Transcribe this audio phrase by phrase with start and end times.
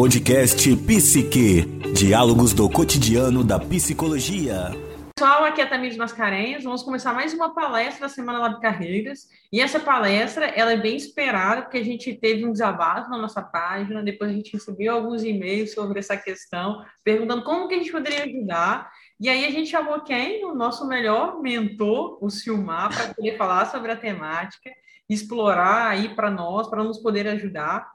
[0.00, 1.60] Podcast Psique.
[1.92, 4.70] Diálogos do cotidiano da psicologia.
[5.14, 6.64] Pessoal, aqui é Tamires Mascarenhas.
[6.64, 9.26] Vamos começar mais uma palestra da Semana Lab Carreiras.
[9.52, 13.42] E essa palestra, ela é bem esperada, porque a gente teve um desabafo na nossa
[13.42, 17.92] página, depois a gente recebeu alguns e-mails sobre essa questão, perguntando como que a gente
[17.92, 18.90] poderia ajudar.
[19.20, 20.46] E aí a gente chamou quem?
[20.46, 24.70] O nosso melhor mentor, o Silmar, para poder falar sobre a temática,
[25.10, 27.86] explorar aí para nós, para nos poder ajudar.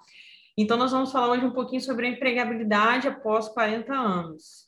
[0.58, 4.66] Então, nós vamos falar hoje um pouquinho sobre a empregabilidade após 40 anos.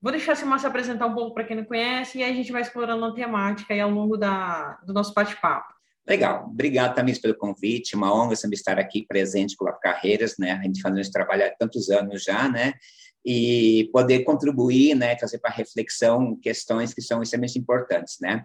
[0.00, 2.34] Vou deixar a Simar se apresentar um pouco para quem não conhece e aí a
[2.34, 5.72] gente vai explorando a temática aí ao longo da, do nosso bate-papo.
[6.08, 7.94] Legal, obrigado, Tamis, pelo convite.
[7.94, 10.52] Uma honra sempre estar aqui presente com a Carreiras, né?
[10.52, 12.72] A gente fazendo esse trabalho há tantos anos já, né?
[13.24, 15.14] E poder contribuir, né?
[15.14, 18.44] Trazer para reflexão questões que são extremamente importantes, né?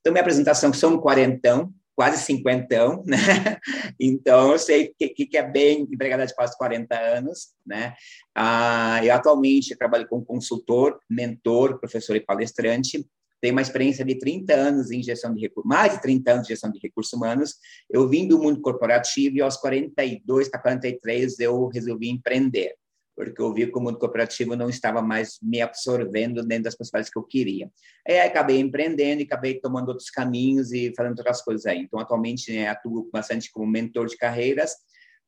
[0.00, 3.58] Então, minha apresentação são um quarentão, quase cinquentão, né?
[3.98, 7.92] Então, eu sei que, que é bem empregada de quase 40 anos, né?
[8.32, 13.04] Ah, eu atualmente trabalho como consultor, mentor, professor e palestrante,
[13.40, 16.52] tenho uma experiência de 30 anos em gestão de recursos, mais de 30 anos de
[16.52, 17.54] gestão de recursos humanos.
[17.90, 22.74] Eu vim do mundo corporativo e aos 42 para 43 eu resolvi empreender
[23.18, 27.10] porque eu vi que o mundo cooperativo não estava mais me absorvendo dentro das possibilidades
[27.10, 27.68] que eu queria.
[28.06, 31.80] Aí acabei empreendendo e acabei tomando outros caminhos e fazendo outras coisas aí.
[31.80, 34.70] Então, atualmente, né, atuo bastante como mentor de carreiras,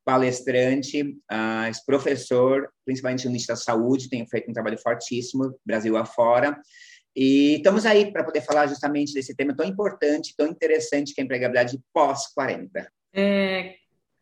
[0.04, 6.56] palestrante, uh, professor, principalmente no nicho da saúde, tenho feito um trabalho fortíssimo, Brasil afora,
[7.14, 11.22] e estamos aí para poder falar justamente desse tema tão importante, tão interessante que é
[11.22, 12.86] a empregabilidade pós-40.
[13.12, 13.74] É,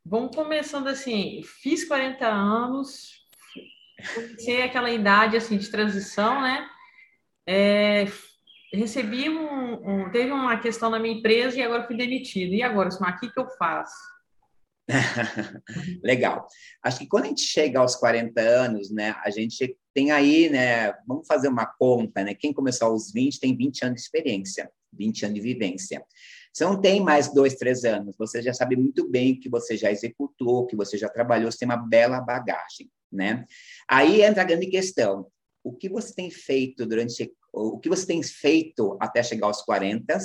[0.02, 3.17] vamos começando assim, fiz 40 anos,
[4.14, 6.68] comecei aquela idade assim de transição, né?
[7.46, 8.06] É,
[8.72, 12.54] recebi um, um, teve uma questão na minha empresa e agora fui demitido.
[12.54, 13.96] E agora, o que que eu faço?
[16.02, 16.46] Legal.
[16.82, 20.92] Acho que quando a gente chega aos 40 anos, né, a gente tem aí, né,
[21.06, 22.34] vamos fazer uma conta, né?
[22.34, 26.02] Quem começou aos 20 tem 20 anos de experiência, 20 anos de vivência.
[26.52, 29.90] Você não tem mais dois, três anos, você já sabe muito bem que você já
[29.90, 33.44] executou, que você já trabalhou, você tem uma bela bagagem né?
[33.88, 35.26] Aí entra a grande questão:
[35.62, 40.18] o que você tem feito durante o que você tem feito até chegar aos 40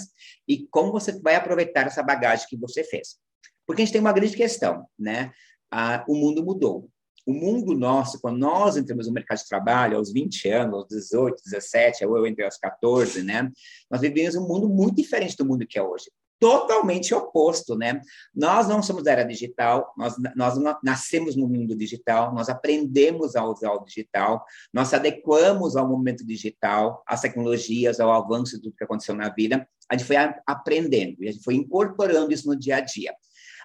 [0.48, 3.18] e como você vai aproveitar essa bagagem que você fez?
[3.66, 5.32] Porque a gente tem uma grande questão, né?
[5.72, 6.90] Ah, o mundo mudou.
[7.26, 11.42] O mundo nosso, quando nós entramos no mercado de trabalho aos 20 anos, aos 18,
[11.46, 13.50] 17, ou eu entrei aos 14, né?
[13.90, 16.12] Nós vivemos um mundo muito diferente do mundo que é hoje
[16.44, 18.02] totalmente oposto, né?
[18.36, 23.46] Nós não somos da era digital, nós, nós nascemos no mundo digital, nós aprendemos a
[23.46, 24.44] usar o digital,
[24.74, 29.96] nós adequamos ao momento digital, às tecnologias, ao avanço do que aconteceu na vida, a
[29.96, 33.16] gente foi aprendendo, e a gente foi incorporando isso no dia a dia.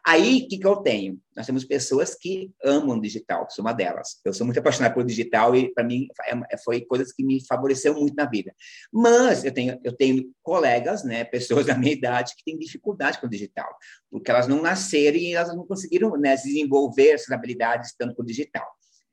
[0.09, 1.21] Aí, o que, que eu tenho?
[1.37, 4.19] Nós temos pessoas que amam o digital, sou uma delas.
[4.25, 7.47] Eu sou muito apaixonado por digital e, para mim, é, é, foi coisas que me
[7.47, 8.55] favoreceu muito na vida.
[8.91, 13.27] Mas eu tenho, eu tenho colegas, né, pessoas da minha idade, que têm dificuldade com
[13.27, 13.69] o digital,
[14.11, 18.27] porque elas não nasceram e elas não conseguiram né, desenvolver essas habilidades tanto com o
[18.27, 18.67] digital.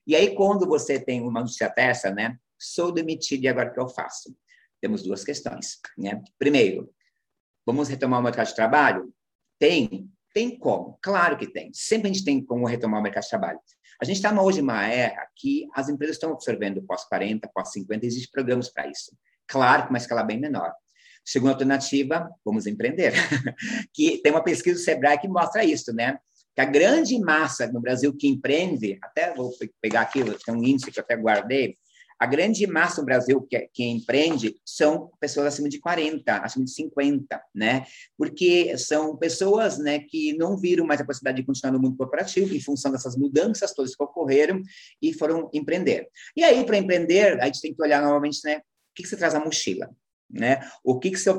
[0.08, 3.80] E aí, quando você tem uma notícia dessa, né, sou demitido e agora o que
[3.82, 4.34] eu faço?
[4.80, 6.24] Temos duas questões, né?
[6.40, 6.90] Primeiro,
[7.66, 9.14] vamos retomar o mercado de trabalho?
[9.60, 11.00] Tem, tem como?
[11.02, 11.72] Claro que tem.
[11.74, 13.60] Sempre a gente tem como retomar o mercado de trabalho.
[14.02, 18.70] A gente está hoje numa era que as empresas estão absorvendo pós-40, pós-50, existem programas
[18.70, 19.16] para isso.
[19.48, 20.74] Claro que uma escala bem menor.
[21.24, 23.14] Segunda alternativa, vamos empreender.
[23.94, 26.20] que tem uma pesquisa do Sebrae que mostra isso, né?
[26.54, 30.92] Que a grande massa no Brasil que empreende, até vou pegar aqui, tem um índice
[30.92, 31.78] que eu até guardei,
[32.20, 36.72] a grande massa no Brasil que, que empreende são pessoas acima de 40, acima de
[36.72, 37.86] 50, né?
[38.18, 42.54] Porque são pessoas, né, que não viram mais a possibilidade de continuar no mundo corporativo
[42.56, 44.62] em função dessas mudanças todas que ocorreram
[45.02, 46.08] e foram empreender.
[46.36, 48.62] E aí, para empreender, a gente tem que olhar novamente, né, o
[48.96, 49.90] que, que você traz na mochila?
[50.30, 50.60] Né?
[50.84, 51.30] O que, que você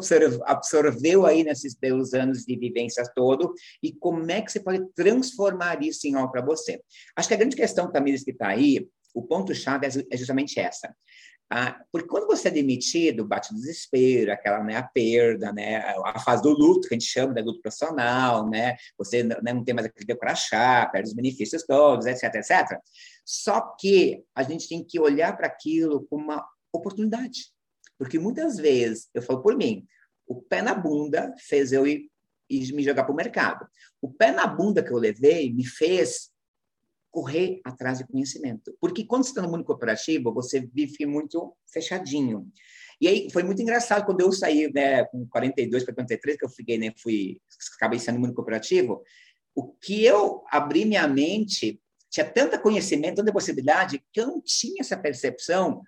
[0.45, 5.83] absorveu aí nesses belos anos de vivência todo e como é que você pode transformar
[5.83, 6.81] isso em algo para você?
[7.17, 10.95] Acho que a grande questão, Tamires, que está aí, o ponto-chave é, é justamente essa.
[11.49, 16.19] Ah, porque quando você é demitido, bate o desespero, aquela né, a perda, né, a
[16.19, 19.73] fase do luto, que a gente chama de luto profissional, né, você né, não tem
[19.73, 22.79] mais aquele crachá, perde os benefícios todos, etc, etc.
[23.25, 27.53] Só que a gente tem que olhar para aquilo como uma oportunidade.
[27.97, 29.87] Porque muitas vezes, eu falo por mim,
[30.27, 32.11] o pé na bunda fez eu ir,
[32.51, 33.67] ir me jogar para o mercado.
[34.03, 36.31] O pé na bunda que eu levei me fez
[37.17, 38.77] correr atrás de conhecimento.
[38.79, 42.47] Porque quando você está no mundo cooperativo, você vive muito fechadinho.
[43.01, 46.51] E aí foi muito engraçado quando eu saí, né, com 42 para 43, que eu
[46.51, 47.41] fiquei, né, fui,
[47.77, 49.03] acabei sendo no mundo cooperativo,
[49.55, 51.81] o que eu abri minha mente
[52.11, 55.81] tinha tanta conhecimento, tanta possibilidade, que eu não tinha essa percepção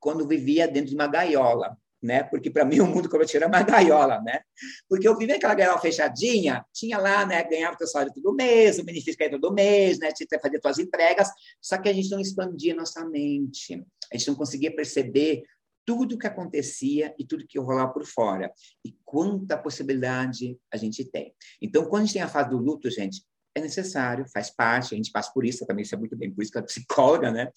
[0.00, 2.22] quando vivia dentro de uma gaiola né?
[2.24, 4.40] Porque para mim o mundo corporativo era uma gaiola, né?
[4.88, 7.42] Porque eu vivia aquela gaiola fechadinha, tinha lá, né?
[7.44, 10.10] Ganhava teu salário todo mês, o benefício caía todo mês, né?
[10.12, 11.28] Tinha que fazer tuas entregas,
[11.60, 13.82] só que a gente não expandia nossa mente,
[14.12, 15.42] a gente não conseguia perceber
[15.84, 18.52] tudo que acontecia e tudo que rolava por fora.
[18.84, 21.34] E quanta possibilidade a gente tem.
[21.60, 23.22] Então, quando a gente tem a fase do luto, gente,
[23.54, 26.42] é necessário, faz parte, a gente passa por isso, também isso é muito bem, por
[26.42, 27.50] isso que é psicóloga, né?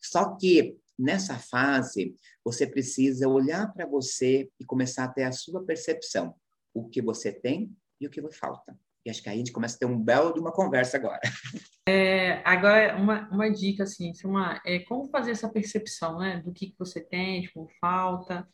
[0.00, 5.64] Só que nessa fase, você precisa olhar para você e começar a ter a sua
[5.64, 6.34] percepção,
[6.74, 8.76] o que você tem e o que falta.
[9.04, 11.20] E acho que aí a gente começa a ter um belo de uma conversa agora.
[11.88, 16.68] É, agora, uma, uma dica, assim, uma, é como fazer essa percepção, né, do que,
[16.68, 18.48] que você tem, de como falta.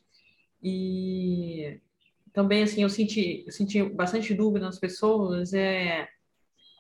[0.63, 1.79] E
[2.33, 6.09] também, assim, eu senti, eu senti bastante dúvida nas pessoas, é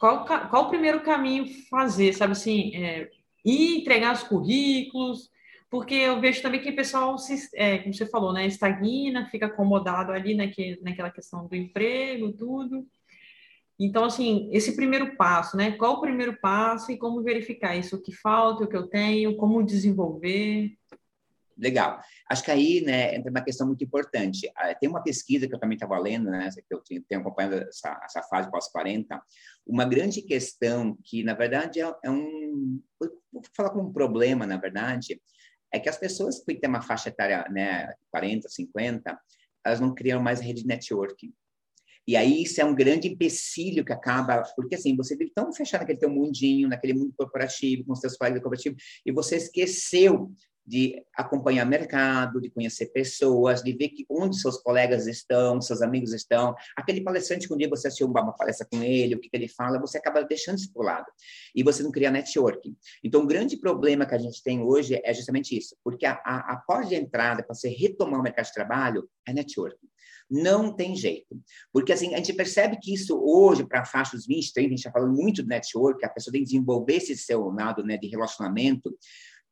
[0.01, 3.11] qual, qual o primeiro caminho fazer, sabe assim, é,
[3.45, 5.31] ir entregar os currículos,
[5.71, 9.47] porque eu vejo também que o pessoal, se, é, como você falou, né, estagna, fica
[9.47, 12.87] acomodado ali naque, naquela questão do emprego, tudo.
[13.79, 15.73] Então, assim, esse primeiro passo, né?
[15.73, 19.37] Qual o primeiro passo e como verificar isso, o que falta, o que eu tenho,
[19.37, 20.73] como desenvolver?
[21.57, 22.01] Legal.
[22.29, 24.51] Acho que aí, né, entra uma questão muito importante.
[24.57, 28.01] Ah, tem uma pesquisa que eu também estava lendo, né, que eu tenho acompanhado essa,
[28.05, 29.07] essa fase pós-40,
[29.67, 32.81] uma grande questão que, na verdade, é, é um...
[33.33, 35.21] Vou falar como um problema, na verdade,
[35.73, 39.19] é que as pessoas que têm uma faixa etária, né, 40, 50,
[39.65, 41.33] elas não criam mais rede de networking.
[42.07, 45.83] E aí isso é um grande empecilho que acaba, porque assim, você vive tão fechado
[45.83, 50.33] naquele teu mundinho, naquele mundo corporativo, com seus colegas corporativos, e você esqueceu
[50.69, 56.13] de acompanhar mercado, de conhecer pessoas, de ver que onde seus colegas estão, seus amigos
[56.13, 56.55] estão.
[56.77, 59.49] Aquele palestrante que um dia você assistiu uma palestra com ele, o que, que ele
[59.49, 61.07] fala, você acaba deixando isso por lado.
[61.55, 62.77] E você não cria networking.
[63.03, 66.53] Então, o grande problema que a gente tem hoje é justamente isso, porque a, a,
[66.53, 69.89] a porta de entrada para você retomar o mercado de trabalho é networking.
[70.31, 71.41] Não tem jeito.
[71.73, 74.71] Porque, assim, a gente percebe que isso hoje, para a faixa dos 20, 30, a
[74.71, 77.97] gente está falando muito do network, a pessoa tem que desenvolver esse seu lado né,
[77.97, 78.95] de relacionamento,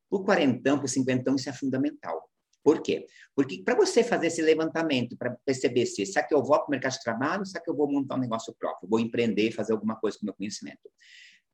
[0.09, 2.29] por quarentão, por cinquentão, isso é fundamental.
[2.63, 3.05] Por quê?
[3.33, 6.71] Porque para você fazer esse levantamento, para perceber se será que eu vou para o
[6.71, 9.95] mercado de trabalho, será que eu vou montar um negócio próprio, vou empreender, fazer alguma
[9.95, 10.81] coisa com o meu conhecimento,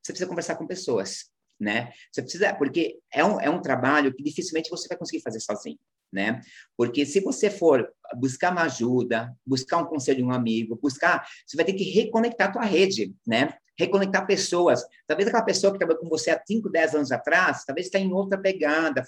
[0.02, 1.92] você precisa conversar com pessoas, né?
[2.10, 5.78] Você precisa, porque é um, é um trabalho que dificilmente você vai conseguir fazer sozinho,
[6.12, 6.40] né?
[6.76, 11.56] Porque se você for buscar uma ajuda, buscar um conselho de um amigo, buscar, você
[11.56, 13.56] vai ter que reconectar a tua rede, né?
[13.78, 14.84] Reconectar pessoas.
[15.06, 18.12] Talvez aquela pessoa que estava com você há 5, 10 anos atrás, talvez está em
[18.12, 19.02] outra pegada,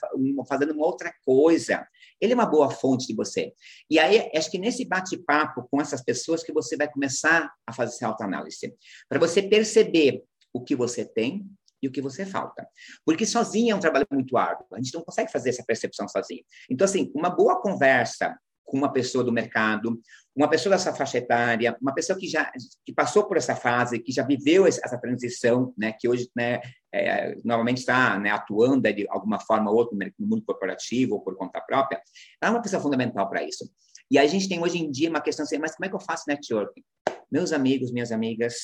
[0.48, 1.86] fazendo uma outra coisa.
[2.20, 3.52] Ele é uma boa fonte de você.
[3.90, 7.94] E aí, acho que nesse bate-papo com essas pessoas que você vai começar a fazer
[7.94, 8.74] essa autoanálise.
[9.08, 11.46] Para você perceber o que você tem
[11.82, 12.66] e o que você falta.
[13.04, 14.66] Porque sozinho é um trabalho muito árduo.
[14.72, 16.42] A gente não consegue fazer essa percepção sozinho.
[16.70, 18.36] Então, assim, uma boa conversa
[18.66, 19.98] com uma pessoa do mercado,
[20.34, 22.52] uma pessoa dessa faixa etária, uma pessoa que já
[22.84, 26.60] que passou por essa fase, que já viveu essa transição, né, que hoje, né,
[26.92, 31.36] é, normalmente está né, atuando de alguma forma ou outra no mundo corporativo ou por
[31.36, 32.02] conta própria,
[32.42, 33.70] é uma pessoa fundamental para isso.
[34.10, 36.00] E a gente tem hoje em dia uma questão assim, mas como é que eu
[36.00, 36.82] faço networking?
[37.30, 38.54] Meus amigos, minhas amigas,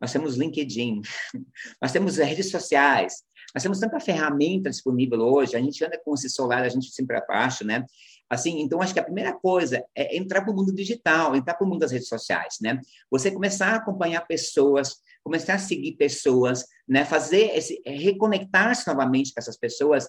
[0.00, 1.00] nós temos LinkedIn,
[1.80, 3.22] nós temos redes sociais,
[3.54, 7.16] nós temos tanta ferramenta disponível hoje, a gente anda com esse celular, a gente sempre
[7.16, 7.84] abaixo, né?
[8.30, 11.66] Assim, então acho que a primeira coisa é entrar para o mundo digital, entrar para
[11.66, 12.80] o mundo das redes sociais, né?
[13.10, 14.94] Você começar a acompanhar pessoas,
[15.24, 17.04] começar a seguir pessoas, né?
[17.04, 20.06] Fazer esse é, reconectar-se novamente com essas pessoas.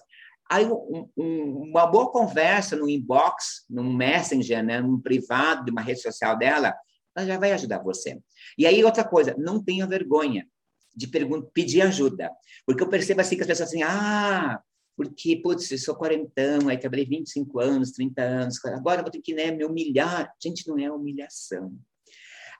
[0.48, 4.80] Aí um, um, uma boa conversa no inbox, num messenger, né?
[4.80, 6.72] Num privado de uma rede social dela,
[7.16, 8.20] ela já vai ajudar você.
[8.56, 10.46] E aí outra coisa, não tenha vergonha
[10.94, 11.08] de
[11.52, 12.30] pedir ajuda,
[12.66, 14.60] porque eu percebo assim que as pessoas assim, ah,
[14.96, 19.34] porque, putz, eu sou quarentão, aí trabalhei 25 anos, 30 anos, agora vou ter que
[19.34, 20.32] né, me humilhar.
[20.42, 21.74] Gente, não é humilhação.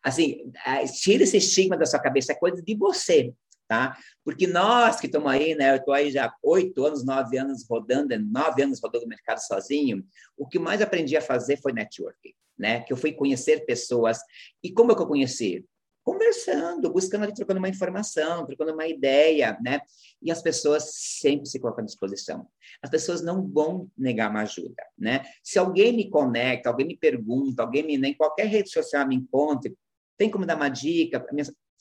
[0.02, 0.50] Assim,
[1.00, 3.32] tira esse estigma da sua cabeça, é coisa de você,
[3.68, 3.96] tá?
[4.24, 8.18] Porque nós que estamos aí, né, eu estou aí já oito anos, nove anos rodando,
[8.18, 10.04] nove anos rodando o mercado sozinho,
[10.36, 12.80] o que mais aprendi a fazer foi networking, né?
[12.80, 14.18] Que eu fui conhecer pessoas.
[14.62, 15.64] E como é que eu conheci?
[16.04, 19.80] Conversando, buscando ali, trocando uma informação, trocando uma ideia, né?
[20.20, 22.46] E as pessoas sempre se colocam à disposição.
[22.82, 25.22] As pessoas não vão negar uma ajuda, né?
[25.42, 29.16] Se alguém me conecta, alguém me pergunta, alguém me, né, em qualquer rede social me
[29.16, 29.76] encontre,
[30.18, 31.24] tem como dar uma dica?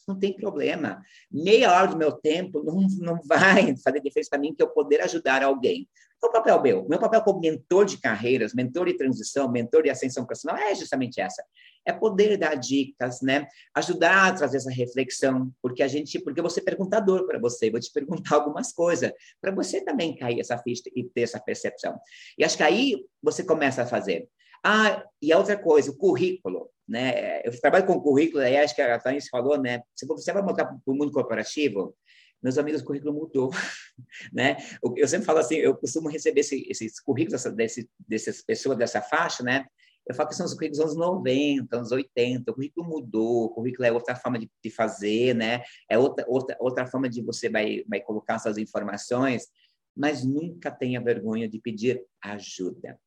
[0.08, 1.02] Não tem problema.
[1.32, 5.02] Meia hora do meu tempo não, não vai fazer diferença para mim que eu poder
[5.02, 5.88] ajudar alguém.
[6.20, 6.88] Qual o papel meu?
[6.88, 11.20] Meu papel como mentor de carreiras, mentor de transição, mentor de ascensão profissional é justamente
[11.20, 11.44] essa
[11.86, 13.48] é poder dar dicas, né?
[13.76, 17.70] Ajudar a trazer essa reflexão, porque a gente, porque eu vou ser perguntador para você,
[17.70, 22.00] vou te perguntar algumas coisas, para você também cair essa ficha e ter essa percepção.
[22.38, 24.28] E acho que aí você começa a fazer.
[24.64, 27.42] Ah, e a outra coisa, o currículo, né?
[27.44, 29.82] Eu trabalho com currículo, aí acho que a Thaís falou, né?
[29.96, 31.96] Se você vai montar para o mundo corporativo,
[32.42, 33.50] meus amigos, o currículo mudou,
[34.34, 34.58] né?
[34.96, 39.44] Eu sempre falo assim, eu costumo receber esse, esses currículos desse, dessas pessoas dessa faixa,
[39.44, 39.66] né?
[40.12, 43.50] Eu falo que são os currículos dos anos 90, anos 80, o currículo mudou, o
[43.50, 45.64] currículo é outra forma de, de fazer, né?
[45.90, 49.48] É outra, outra, outra forma de você vai, vai colocar suas informações,
[49.96, 53.00] mas nunca tenha vergonha de pedir ajuda.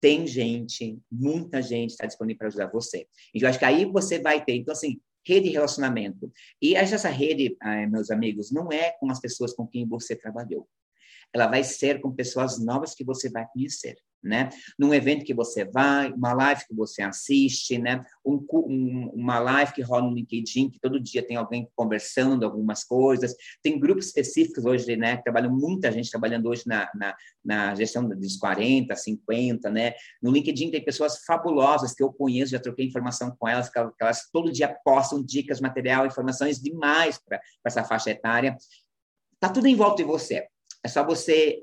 [0.00, 3.06] Tem gente, muita gente está disponível para ajudar você.
[3.32, 4.56] Então, eu acho que aí você vai ter.
[4.56, 6.32] Então, assim, rede de relacionamento.
[6.60, 7.56] E essa rede,
[7.88, 10.66] meus amigos, não é com as pessoas com quem você trabalhou.
[11.32, 14.50] Ela vai ser com pessoas novas que você vai conhecer né?
[14.78, 18.04] Num evento que você vai, uma live que você assiste, né?
[18.24, 22.84] Um, um, uma live que rola no LinkedIn, que todo dia tem alguém conversando algumas
[22.84, 23.34] coisas.
[23.62, 25.16] Tem grupos específicos hoje, né?
[25.18, 29.94] Trabalham muita gente trabalhando hoje na, na, na gestão dos 40, 50, né?
[30.22, 34.28] No LinkedIn tem pessoas fabulosas que eu conheço, já troquei informação com elas, que elas
[34.30, 38.56] todo dia postam dicas, material, informações demais para essa faixa etária.
[39.38, 40.46] Tá tudo em volta de você.
[40.82, 41.62] É só você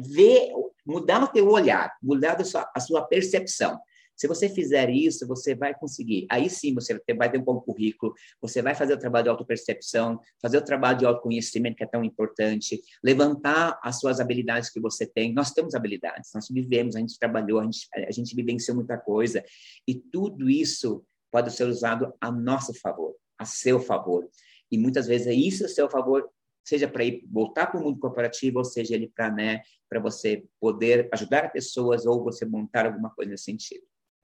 [0.00, 0.52] ver
[0.84, 3.78] mudar o teu olhar, mudar a sua, a sua percepção.
[4.14, 6.26] Se você fizer isso, você vai conseguir.
[6.30, 10.20] Aí sim, você vai ter um bom currículo, você vai fazer o trabalho de autopercepção,
[10.40, 15.06] fazer o trabalho de autoconhecimento, que é tão importante, levantar as suas habilidades que você
[15.06, 15.32] tem.
[15.32, 19.42] Nós temos habilidades, nós vivemos, a gente trabalhou, a gente, a gente vivenciou muita coisa.
[19.88, 24.28] E tudo isso pode ser usado a nosso favor, a seu favor.
[24.70, 26.30] E muitas vezes é isso a seu favor
[26.64, 30.44] seja para ir voltar para o mundo corporativo, ou seja, ele para né, para você
[30.60, 33.82] poder ajudar pessoas ou você montar alguma coisa nesse sentido.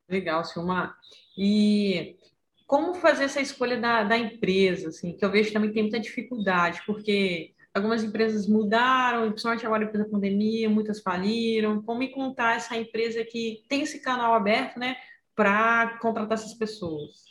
[0.08, 0.96] Legal, Silmar.
[1.36, 2.16] E
[2.66, 6.82] como fazer essa escolha da, da empresa, assim, que eu vejo também tem muita dificuldade,
[6.86, 11.82] porque algumas empresas mudaram, principalmente agora depois da pandemia, muitas faliram.
[11.82, 14.96] Como encontrar essa empresa que tem esse canal aberto, né,
[15.34, 17.27] para contratar essas pessoas?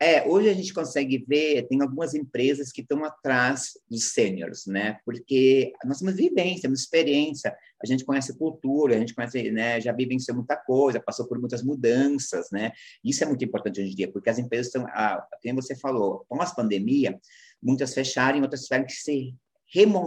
[0.00, 4.98] É, hoje a gente consegue ver, tem algumas empresas que estão atrás dos sêniores, né?
[5.04, 9.92] Porque nós temos vivência, temos experiência, a gente conhece cultura, a gente conhece, né, já
[9.92, 12.72] vivenciou muita coisa, passou por muitas mudanças, né?
[13.04, 16.26] Isso é muito importante hoje em dia, porque as empresas estão, ah, como você falou,
[16.28, 17.18] pós-pandemia,
[17.62, 19.34] muitas fecharam, outras tiveram que se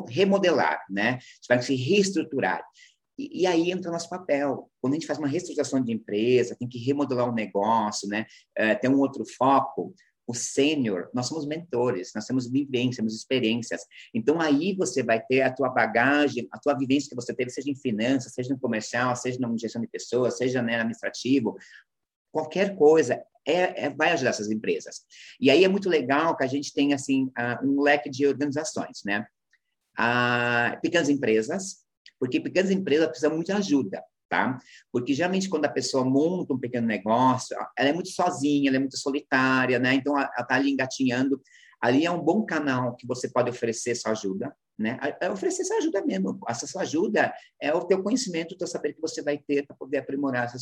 [0.10, 1.18] remodelar, né?
[1.42, 2.64] Tiveram que se reestruturar.
[3.18, 4.70] E, e, aí entra o nosso papel.
[4.80, 8.26] Quando a gente faz uma reestruturação de empresa, tem que remodelar um negócio, né?
[8.56, 9.94] É, tem um outro foco.
[10.30, 13.82] O sênior, nós somos mentores, nós temos vivência, temos experiências.
[14.14, 17.72] Então, aí você vai ter a tua bagagem, a tua vivência que você teve, seja
[17.72, 21.56] em finanças, seja no comercial, seja na gestão de pessoas, seja né, administrativo,
[22.30, 25.06] qualquer coisa, é, é, vai ajudar essas empresas.
[25.40, 29.00] E aí é muito legal que a gente tem, assim, uh, um leque de organizações,
[29.06, 29.26] né?
[29.98, 31.87] Uh, pequenas empresas,
[32.20, 34.58] porque pequenas empresas precisam muito de ajuda, tá?
[34.92, 38.80] Porque geralmente quando a pessoa monta um pequeno negócio, ela é muito sozinha, ela é
[38.80, 39.94] muito solitária, né?
[39.94, 41.42] Então ela está ali engatinhando.
[41.82, 45.00] Ali é um bom canal que você pode oferecer sua ajuda, né?
[45.20, 46.40] É oferecer essa ajuda mesmo.
[46.48, 49.98] Essa ajuda é o teu conhecimento, o teu saber que você vai ter para poder
[49.98, 50.58] aprimorar essa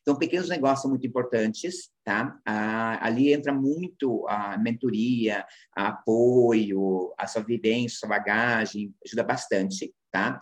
[0.00, 2.38] Então, pequenos negócios são muito importantes, tá?
[2.46, 5.44] Ah, ali entra muito a mentoria,
[5.76, 10.40] a apoio, a sua vivência, a sua bagagem, ajuda bastante, tá?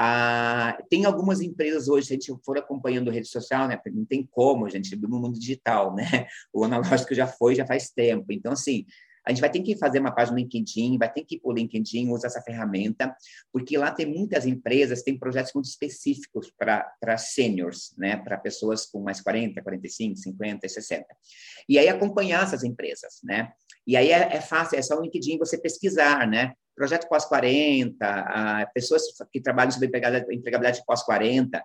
[0.00, 4.24] Ah, tem algumas empresas hoje, se a gente for acompanhando rede social, né, não tem
[4.30, 6.28] como, gente no mundo digital, né?
[6.54, 8.32] O analógico já foi, já faz tempo.
[8.32, 8.86] Então, assim,
[9.28, 11.50] a gente vai ter que fazer uma página no LinkedIn, vai ter que ir para
[11.50, 13.14] o LinkedIn, usar essa ferramenta,
[13.52, 18.16] porque lá tem muitas empresas, tem projetos muito específicos para seniors, né?
[18.16, 21.04] Para pessoas com mais 40, 45, 50, 60.
[21.68, 23.52] E aí acompanhar essas empresas, né?
[23.86, 26.54] E aí é, é fácil, é só o LinkedIn você pesquisar, né?
[26.74, 31.60] projeto pós-40, pessoas que trabalham sobre empregabilidade pós-40,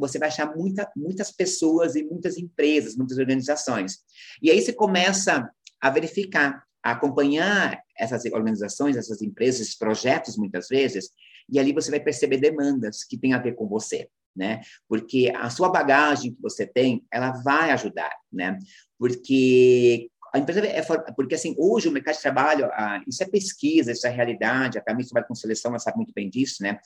[0.00, 3.98] você vai achar muita, muitas pessoas e muitas empresas, muitas organizações.
[4.42, 5.48] E aí você começa
[5.80, 11.10] a verificar, acompanhar essas organizações, essas empresas, esses projetos, muitas vezes,
[11.48, 14.08] e ali você vai perceber demandas que têm a ver com você.
[14.34, 14.62] Né?
[14.88, 18.58] Porque a sua bagagem que você tem, ela vai ajudar, né?
[18.98, 20.82] Porque a empresa é
[21.14, 22.70] porque assim hoje o mercado de trabalho
[23.06, 26.30] isso é pesquisa isso é realidade a Camila trabalha com seleção ela sabe muito bem
[26.30, 26.78] disso né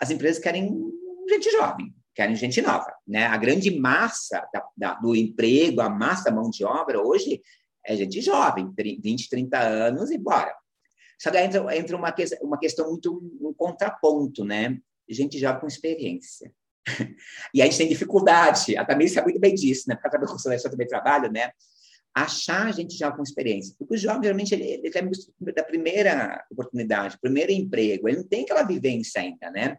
[0.00, 0.76] as empresas querem
[1.28, 6.32] gente jovem querem gente nova né a grande massa da, da, do emprego a massa
[6.32, 7.40] mão de obra hoje
[7.84, 10.54] é gente jovem 20 30 anos e bora
[11.18, 16.52] só que entra, entra uma, uma questão muito um contraponto né gente jovem com experiência
[17.54, 19.94] e a gente tem dificuldade, a Tamir sabe muito bem disso, né?
[19.94, 21.50] Porque ela trabalha com seleção, também trabalho, né?
[22.14, 23.74] Achar a gente já com experiência.
[23.78, 28.42] Porque o jovem, geralmente, ele, ele é da primeira oportunidade, primeiro emprego, ele não tem
[28.42, 29.78] aquela vivência ainda, né?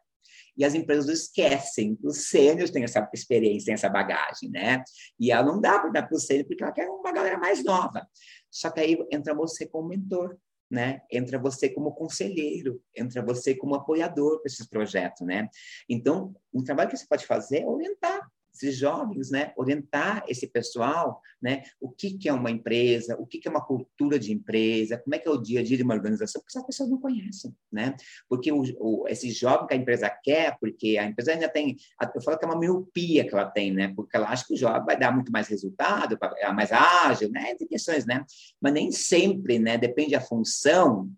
[0.58, 4.84] E as empresas esquecem que os sêniores têm essa experiência, têm essa bagagem, né?
[5.20, 7.64] E ela não dá para dar para o sênior porque ela quer uma galera mais
[7.64, 8.08] nova.
[8.52, 10.38] Só que aí entra você como mentor,
[10.70, 11.02] né?
[11.12, 15.48] Entra você como conselheiro, entra você como apoiador para esses projetos, né?
[15.90, 18.23] Então, um trabalho que você pode fazer é orientar
[18.54, 23.40] esses jovens, né, orientar esse pessoal, né, o que, que é uma empresa, o que,
[23.40, 25.84] que é uma cultura de empresa, como é que é o dia a dia de
[25.84, 27.96] uma organização, porque essas pessoas não conhecem, né,
[28.30, 31.76] porque o, o, esse jovem que a empresa quer, porque a empresa ainda tem,
[32.16, 34.58] eu falo que é uma miopia que ela tem, né, porque ela acha que o
[34.58, 38.24] jovem vai dar muito mais resultado, é mais ágil, né, tem questões, né,
[38.62, 41.10] mas nem sempre, né, depende da função,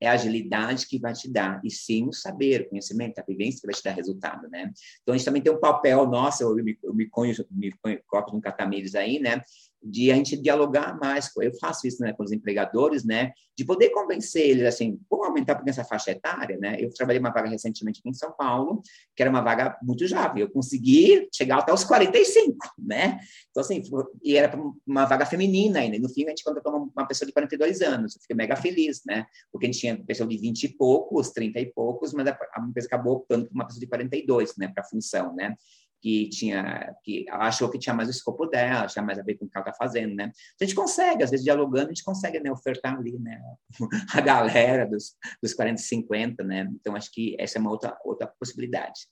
[0.00, 3.60] é a agilidade que vai te dar, e sim o saber, o conhecimento, a vivência
[3.60, 4.72] que vai te dar resultado, né?
[5.02, 7.72] Então, a gente também tem um papel nosso, eu me, eu me, conho, me
[8.06, 9.42] coloco no Catamires aí, né?
[9.82, 11.30] De a gente dialogar mais.
[11.40, 15.54] Eu faço isso né, com os empregadores, né, de poder convencer eles assim, vamos aumentar
[15.54, 16.76] porque essa faixa etária, né?
[16.78, 18.82] Eu trabalhei uma vaga recentemente aqui em São Paulo,
[19.14, 20.42] que era uma vaga muito jovem.
[20.42, 23.20] Eu consegui chegar até os 45, né?
[23.50, 23.82] Então assim,
[24.22, 25.96] e era uma vaga feminina ainda.
[25.96, 28.16] E no fim a gente contratou uma pessoa de 42 anos.
[28.16, 29.26] Eu fiquei mega feliz, né?
[29.52, 32.86] Porque a gente tinha pessoa de 20 e poucos, 30 e poucos, mas a empresa
[32.86, 35.54] acabou optando por uma pessoa de 42, né, para a função, né?
[36.00, 39.44] Que tinha, que achou que tinha mais o escopo dela, tinha mais a ver com
[39.44, 40.32] o que ela está fazendo, né?
[40.60, 43.40] A gente consegue, às vezes, dialogando, a gente consegue né, ofertar ali, né?
[44.14, 46.68] A galera dos, dos 40 e 50, né?
[46.74, 49.06] Então, acho que essa é uma outra, outra possibilidade.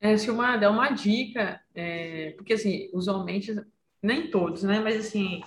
[0.00, 3.54] É, Silmar, dá uma dica, é, porque, assim, usualmente,
[4.02, 4.80] nem todos, né?
[4.80, 5.40] Mas, assim,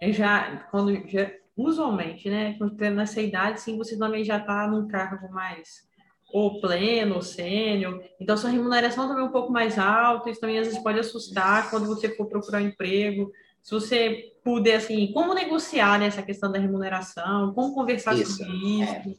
[0.00, 2.54] é já, quando, já, usualmente, né?
[2.58, 5.88] Quando tem nessa idade, sim, você também já está num cargo mais
[6.34, 8.02] ou pleno, ou sênior.
[8.18, 11.70] Então, sua remuneração também é um pouco mais alta, isso também às vezes pode assustar
[11.70, 13.30] quando você for procurar um emprego.
[13.62, 18.52] Se você puder, assim, como negociar né, essa questão da remuneração, como conversar isso, sobre
[18.52, 18.92] isso.
[18.92, 19.14] É.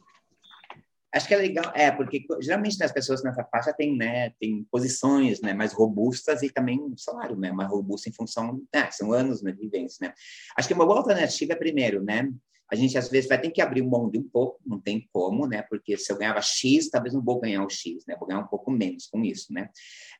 [1.14, 5.40] Acho que é legal, é, porque geralmente as pessoas nessa faixa têm, né, tem posições,
[5.40, 9.40] né, mais robustas e também um salário, né, mais robusto em função, né, são anos
[9.40, 10.12] né, de vivência, né.
[10.54, 12.30] Acho que uma boa alternativa é primeiro, né,
[12.70, 15.46] a gente às vezes vai ter que abrir mão de um pouco, não tem como,
[15.46, 15.62] né?
[15.62, 18.16] Porque se eu ganhava X, talvez não vou ganhar o X, né?
[18.18, 19.70] Vou ganhar um pouco menos com isso, né?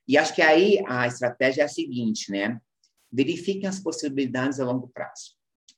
[0.07, 2.61] E acho que aí a estratégia é a seguinte, né?
[3.11, 5.35] Verifiquem as possibilidades a longo prazo,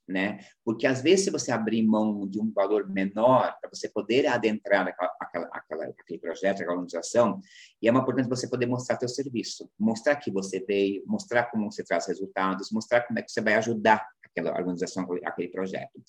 [0.06, 0.40] né?
[0.62, 4.86] Porque às vezes se você abrir mão de um valor menor para você poder adentrar
[4.86, 7.40] aquela, aquela, aquela, aquele projeto, aquela organização,
[7.80, 11.72] e é uma oportunidade você poder mostrar seu serviço, mostrar que você veio, mostrar como
[11.72, 16.02] você traz resultados, mostrar como é que você vai ajudar aquela organização, aquele projeto.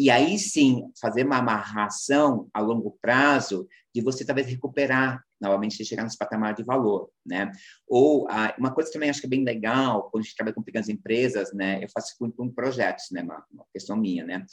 [0.00, 6.04] E aí sim, fazer uma amarração a longo prazo de você talvez recuperar novamente chegar
[6.04, 7.52] nesse patamar de valor, né?
[7.86, 10.62] Ou ah, uma coisa também acho que é bem legal quando a gente trabalha com
[10.62, 11.84] pequenas empresas, né?
[11.84, 13.22] Eu faço muito com projetos, né?
[13.22, 14.46] Uma, uma questão minha, né?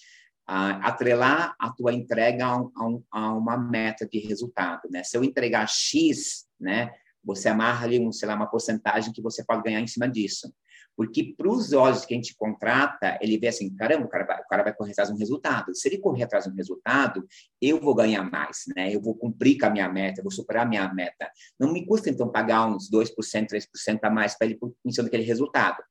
[0.45, 5.01] Ah, atrelar a tua entrega a, um, a, uma meta de resultado, né?
[5.05, 6.91] Se eu entregar X, né?
[7.27, 10.51] Você amarra ali, um, sei lá, uma porcentagem que você pode ganhar em cima disso.
[10.95, 14.39] Porque para os olhos que a gente contrata, ele vê assim, caramba, o cara, vai,
[14.39, 15.75] o cara vai correr atrás de um resultado.
[15.75, 17.27] Se ele correr atrás de um resultado,
[17.61, 18.95] eu vou ganhar mais, né?
[18.95, 21.29] Eu vou cumprir com a minha meta, eu vou superar a minha meta.
[21.59, 25.23] Não me custa, então, pagar uns 2%, 3% a mais para ele em cima daquele
[25.23, 25.83] resultado.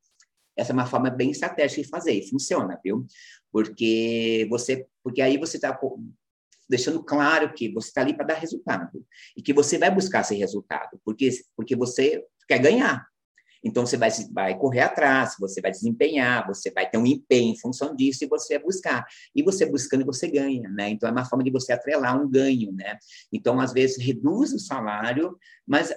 [0.57, 3.07] Essa é uma forma bem estratégica de fazer, e funciona, viu?
[3.53, 5.79] Porque você, porque aí você está
[6.69, 9.05] deixando claro que você está ali para dar resultado
[9.37, 13.07] e que você vai buscar esse resultado, porque porque você quer ganhar,
[13.67, 17.59] então, você vai, vai correr atrás, você vai desempenhar, você vai ter um empenho em
[17.59, 19.05] função disso e você vai buscar.
[19.35, 20.89] E você buscando, você ganha, né?
[20.91, 22.97] Então, é uma forma de você atrelar um ganho, né?
[23.33, 25.93] Então, às vezes, reduz o salário, mas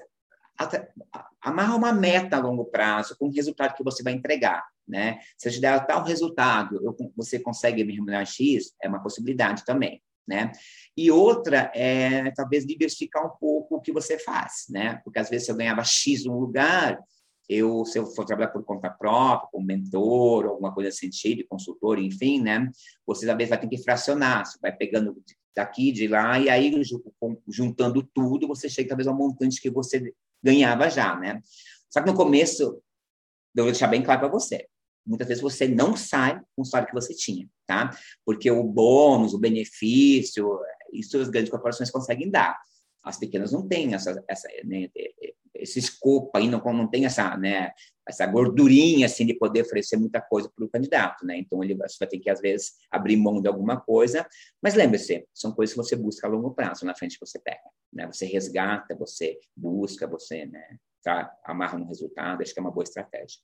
[1.41, 5.19] amarra uma meta a longo prazo com o resultado que você vai entregar, né?
[5.38, 9.63] Se eu te der tal resultado, eu, você consegue me remunerar X, é uma possibilidade
[9.63, 10.52] também, né?
[10.96, 15.02] E outra é, talvez, diversificar um pouco o que você faz, né?
[15.04, 17.00] Porque, às vezes, eu ganhava X num lugar,
[17.50, 21.98] eu, se eu for trabalhar por conta própria, como mentor, alguma coisa assim, de consultor,
[21.98, 22.70] enfim, né?
[23.08, 25.20] Você às vezes vai ter que fracionar, você vai pegando
[25.56, 26.72] daqui, de lá, e aí
[27.48, 30.13] juntando tudo, você chega talvez ao montante que você
[30.44, 31.42] ganhava já, né?
[31.89, 32.63] Só que no começo,
[33.56, 34.68] eu vou deixar bem claro para você,
[35.10, 37.89] muitas vezes você não sai com o salário que você tinha, tá?
[38.26, 40.60] Porque o bônus, o benefício,
[40.93, 42.58] isso as grandes corporações conseguem dar.
[43.04, 44.89] As pequenas não têm essa, essa né,
[45.56, 47.72] esse escopo aí, não, não tem essa, né,
[48.08, 51.38] essa gordurinha assim de poder oferecer muita coisa para o candidato, né?
[51.38, 54.28] Então ele vai ter que às vezes abrir mão de alguma coisa,
[54.62, 58.06] mas lembre-se, são coisas que você busca a longo prazo, na frente você pega, né?
[58.08, 60.78] Você resgata, você busca, você, né?
[61.04, 61.32] tá?
[61.43, 63.39] Amarra no resultado, acho que é uma boa estratégia.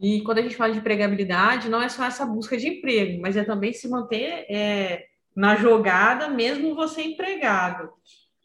[0.00, 3.36] E quando a gente fala de empregabilidade, não é só essa busca de emprego, mas
[3.36, 7.90] é também se manter é, na jogada, mesmo você empregado.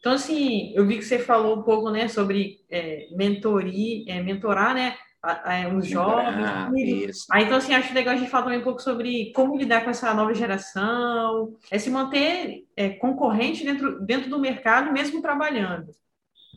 [0.00, 4.74] Então, assim, eu vi que você falou um pouco, né, sobre é, mentoria, é, mentorar,
[4.74, 4.96] né,
[5.74, 7.08] os jovens.
[7.08, 7.26] Isso.
[7.30, 9.88] Aí, então, assim, acho legal a gente falar também um pouco sobre como lidar com
[9.88, 15.86] essa nova geração, é se manter é, concorrente dentro, dentro do mercado, mesmo trabalhando.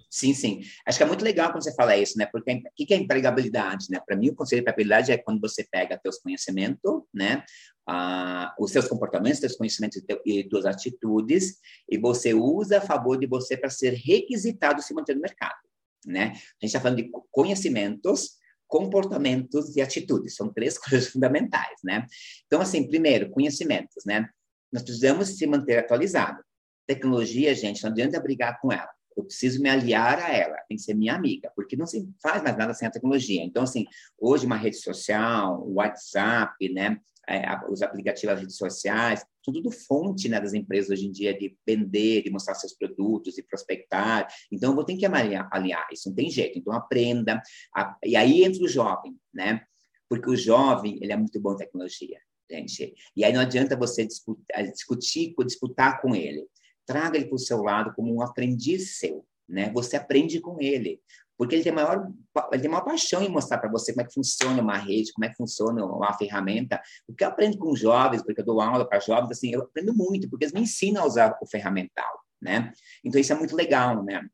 [0.09, 0.61] Sim, sim.
[0.85, 2.25] Acho que é muito legal quando você fala isso, né?
[2.25, 3.99] Porque o que é empregabilidade, né?
[4.05, 7.43] Para mim, o conceito de empregabilidade é quando você pega teus conhecimentos, né?
[7.85, 11.57] Ah, os seus comportamentos, seus conhecimentos e suas atitudes,
[11.89, 15.59] e você usa a favor de você para ser requisitado se manter no mercado,
[16.05, 16.31] né?
[16.31, 20.35] A gente está falando de conhecimentos, comportamentos e atitudes.
[20.35, 22.05] São três coisas fundamentais, né?
[22.45, 24.29] Então, assim, primeiro, conhecimentos, né?
[24.71, 26.41] Nós precisamos se manter atualizado.
[26.85, 28.89] Tecnologia, gente, não adianta brigar com ela.
[29.17, 32.43] Eu preciso me aliar a ela, tem que ser minha amiga, porque não se faz
[32.43, 33.43] mais nada sem a tecnologia.
[33.43, 33.85] Então, assim,
[34.19, 39.71] hoje uma rede social, o WhatsApp, né, é, os aplicativos das redes sociais, são tudo
[39.71, 44.27] fonte né, das empresas hoje em dia de vender, de mostrar seus produtos, de prospectar.
[44.51, 46.59] Então, eu vou ter que aliar, aliar, isso não tem jeito.
[46.59, 47.41] Então, aprenda.
[47.75, 49.61] A, e aí entra o jovem, né?
[50.07, 52.93] Porque o jovem, ele é muito bom em tecnologia, gente.
[53.15, 56.45] E aí não adianta você disputar, discutir, disputar com ele
[56.87, 59.69] traga ele para o seu lado como um aprendiz seu, né?
[59.73, 60.99] Você aprende com ele,
[61.37, 62.09] porque ele tem maior,
[62.51, 65.25] ele tem maior paixão em mostrar para você como é que funciona uma rede, como
[65.25, 66.81] é que funciona uma ferramenta.
[67.07, 69.93] O que eu aprendo com jovens, porque eu dou aula para jovens, assim, eu aprendo
[69.93, 72.71] muito, porque eles me ensinam a usar o ferramental, né?
[73.03, 74.27] Então isso é muito legal, né?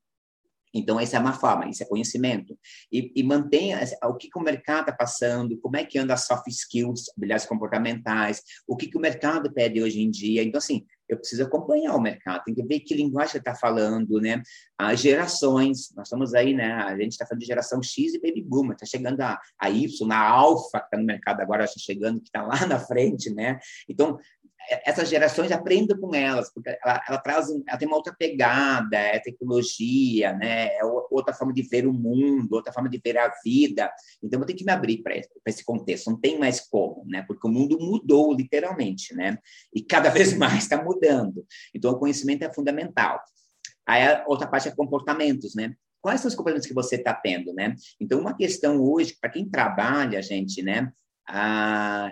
[0.73, 2.57] Então, essa é uma forma, isso é conhecimento.
[2.91, 6.25] E, e mantenha o que, que, o mercado está passando, como é que anda as
[6.25, 10.43] soft skills, habilidades comportamentais, o que, que o mercado pede hoje em dia.
[10.43, 14.41] Então, assim, eu preciso acompanhar o mercado, tem que ver que linguagem está falando, né?
[14.77, 16.73] As gerações, nós estamos aí, né?
[16.73, 20.11] A gente está falando de geração X e Baby Boomer, está chegando a, a Y,
[20.11, 23.59] a Alpha, que está no mercado agora, está chegando, que está lá na frente, né?
[23.87, 24.17] Então,
[24.85, 29.19] essas gerações aprendam com elas, porque ela, ela, traz, ela tem uma outra pegada, é
[29.19, 30.75] tecnologia, né?
[30.75, 33.91] É outra forma de ver o mundo, outra forma de ver a vida.
[34.21, 37.23] Então, eu tenho que me abrir para esse, esse contexto, não tem mais como, né?
[37.27, 39.37] Porque o mundo mudou, literalmente, né?
[39.73, 41.45] E cada vez mais está mudando.
[41.73, 43.21] Então, o conhecimento é fundamental.
[43.85, 45.73] Aí, a outra parte é comportamentos, né?
[46.01, 47.75] Quais são os comportamentos que você está tendo, né?
[47.99, 50.91] Então, uma questão hoje, para quem trabalha, gente, né?
[51.27, 52.11] Ah,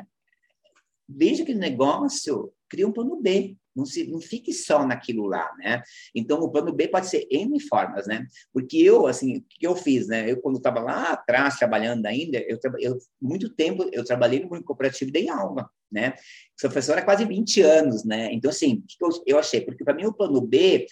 [1.16, 3.56] veja aquele negócio, cria um plano B.
[3.76, 5.82] Não, se, não fique só naquilo lá, né?
[6.14, 8.26] Então, o plano B pode ser N formas, né?
[8.52, 10.30] Porque eu, assim, o que eu fiz, né?
[10.30, 14.64] Eu, quando estava lá atrás, trabalhando ainda, eu, eu, muito tempo, eu trabalhei no mundo
[14.64, 16.16] cooperativo e dei aula, né?
[16.60, 18.30] Sou professora há quase 20 anos, né?
[18.34, 19.62] Então, assim, o que eu, eu achei?
[19.62, 20.86] Porque, para mim, o plano B,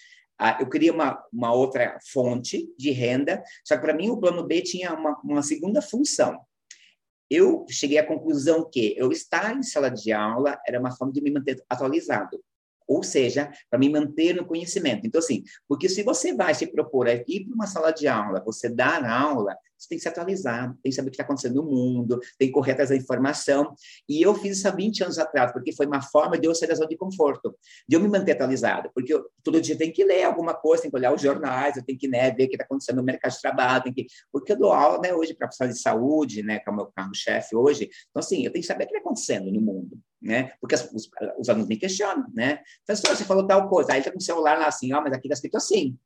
[0.60, 4.62] eu queria uma, uma outra fonte de renda, só que, para mim, o plano B
[4.62, 6.40] tinha uma, uma segunda função,
[7.30, 11.22] eu cheguei à conclusão que eu estar em sala de aula era uma forma de
[11.22, 12.44] me manter atualizado.
[12.90, 15.06] Ou seja, para me manter no conhecimento.
[15.06, 18.44] Então, assim, porque se você vai se propor a ir para uma sala de aula,
[18.44, 21.56] você dar aula, você tem que se atualizar, tem que saber o que está acontecendo
[21.56, 23.74] no mundo, tem que correr atrás da informação.
[24.10, 26.68] E eu fiz isso há 20 anos atrás, porque foi uma forma de eu sair
[26.68, 27.56] da zona de conforto,
[27.88, 30.92] de eu me manter atualizado, porque eu, todo dia tem que ler alguma coisa, tem
[30.92, 33.32] que olhar os jornais, eu tenho que né, ver o que está acontecendo no mercado
[33.32, 36.60] de trabalho, tem que, porque eu dou aula né, hoje para profissionais de saúde, né,
[36.60, 37.90] que é o meu carro-chefe hoje.
[38.10, 39.98] Então, assim, eu tenho que saber o que está acontecendo no mundo.
[40.22, 40.52] Né?
[40.60, 42.62] Porque as, os, os, alunos me questionam, né?
[42.86, 45.28] Professor, você falou tal coisa, aí está com o celular lá assim, ó, mas aqui
[45.28, 45.98] está escrito assim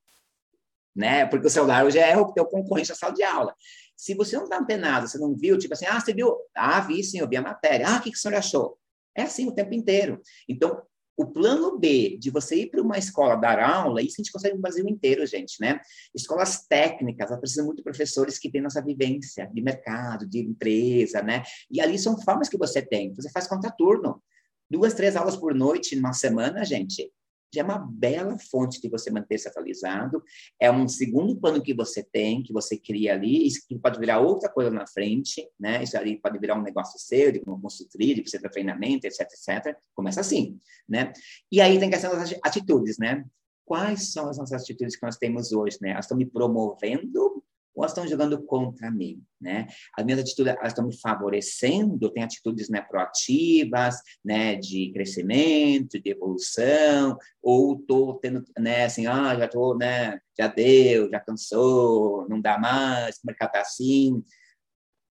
[0.96, 1.26] né?
[1.26, 3.56] Porque o celular hoje é o teu concorrente na sala de aula.
[3.96, 6.36] Se você não está antenado, você não viu, tipo assim, ah, você viu?
[6.56, 7.88] Ah, vi sim, eu vi a matéria.
[7.88, 8.78] Ah, o que, que o senhor achou?
[9.16, 10.22] É assim o tempo inteiro.
[10.48, 10.82] Então,
[11.16, 14.56] o plano B de você ir para uma escola dar aula, isso a gente consegue
[14.56, 15.80] no Brasil inteiro, gente, né?
[16.14, 21.22] Escolas técnicas, elas precisam muito de professores que têm nossa vivência de mercado, de empresa,
[21.22, 21.44] né?
[21.70, 23.14] E ali são formas que você tem.
[23.14, 24.22] Você faz contraturno.
[24.70, 27.12] Duas, três aulas por noite numa semana, gente
[27.54, 30.24] já é uma bela fonte de você manter-se atualizado.
[30.60, 34.20] É um segundo plano que você tem, que você cria ali, isso que pode virar
[34.20, 35.84] outra coisa na frente, né?
[35.84, 39.22] Isso ali pode virar um negócio seu, de uma consultoria, de você dar treinamento, etc,
[39.22, 39.78] etc.
[39.94, 41.14] Começa assim, né?
[41.52, 43.24] E aí tem questão das atitudes, né?
[43.66, 45.92] Quais são as nossas atitudes que nós temos hoje, né?
[45.92, 47.44] Elas estão me promovendo
[47.76, 49.68] ou elas estão jogando contra mim, né?
[49.98, 56.12] As minhas atitudes, elas estão me favorecendo, tem atitudes né, proativas, né, de crescimento, de
[56.12, 62.40] evolução, ou estou tendo, né, assim, ah, já estou, né, já deu, já cansou, não
[62.40, 64.24] dá mais, o mercado está assim.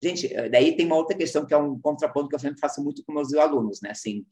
[0.04, 3.04] Gente, daí tem uma outra questão que é um contraponto que eu sempre faço muito
[3.06, 4.26] com meus alunos, né, assim,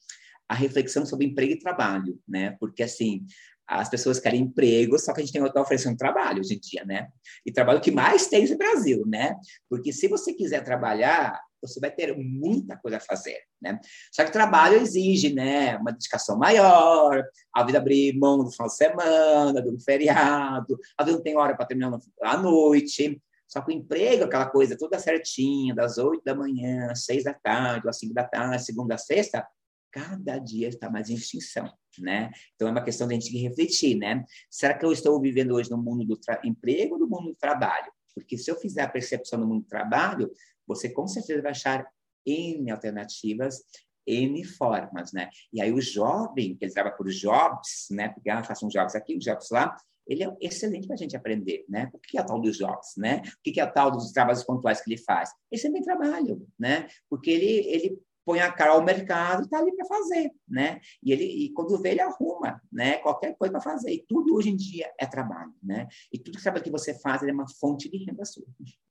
[0.48, 2.56] a reflexão sobre emprego e trabalho, né?
[2.60, 3.26] Porque assim,
[3.67, 6.84] as pessoas querem emprego, só que a gente tem que oferecendo trabalho hoje em dia,
[6.86, 7.08] né?
[7.45, 9.36] E trabalho que mais tem no Brasil, né?
[9.69, 13.80] Porque se você quiser trabalhar, você vai ter muita coisa a fazer, né?
[14.12, 17.23] Só que trabalho exige, né, uma dedicação maior,
[17.54, 21.56] a vida abrir mão do final de semana, do feriado, a vida não tem hora
[21.56, 23.21] para terminar à noite.
[23.47, 27.34] Só que o emprego, aquela coisa toda certinha, das oito da manhã, às seis da
[27.34, 29.47] tarde, às cinco da tarde, segunda a sexta,
[29.94, 32.32] cada dia está mais em extinção, né?
[32.56, 34.26] Então é uma questão de a gente refletir, né?
[34.50, 37.92] Será que eu estou vivendo hoje no mundo do emprego ou no mundo do trabalho?
[38.16, 40.32] Porque se eu fizer a percepção no mundo do trabalho,
[40.68, 41.86] você com certeza vai achar
[42.26, 43.62] N alternativas,
[44.08, 45.30] N formas, né?
[45.54, 48.10] E aí o jovem, que ele trabalha por jobs, né?
[48.10, 49.76] Porque ah, faça um jobs aqui, um jobs lá,
[50.08, 51.90] ele é excelente para a gente aprender, né?
[51.94, 53.22] O que é a tal dos jobs, né?
[53.40, 55.30] O que é a tal dos trabalhos pontuais que ele faz?
[55.52, 56.88] Esse é bem trabalho, né?
[57.08, 60.80] Porque ele, ele põe a cara ao mercado e está ali para fazer, né?
[61.02, 62.98] E ele e quando vê ele arruma, né?
[62.98, 63.92] Qualquer coisa para fazer.
[63.92, 65.88] E tudo hoje em dia é trabalho, né?
[66.12, 68.46] E tudo que trabalho que você faz é uma fonte de renda sua.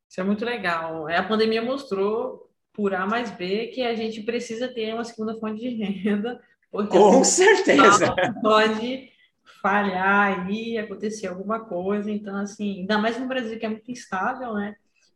[0.09, 1.09] Isso é muito legal.
[1.09, 5.39] É, a pandemia mostrou por A mais B que a gente precisa ter uma segunda
[5.39, 6.41] fonte de renda.
[6.71, 8.15] Com certeza.
[8.41, 9.11] Pode
[9.61, 12.11] falhar aí, acontecer alguma coisa.
[12.11, 14.75] Então, assim, ainda mais no Brasil que é muito instável, né?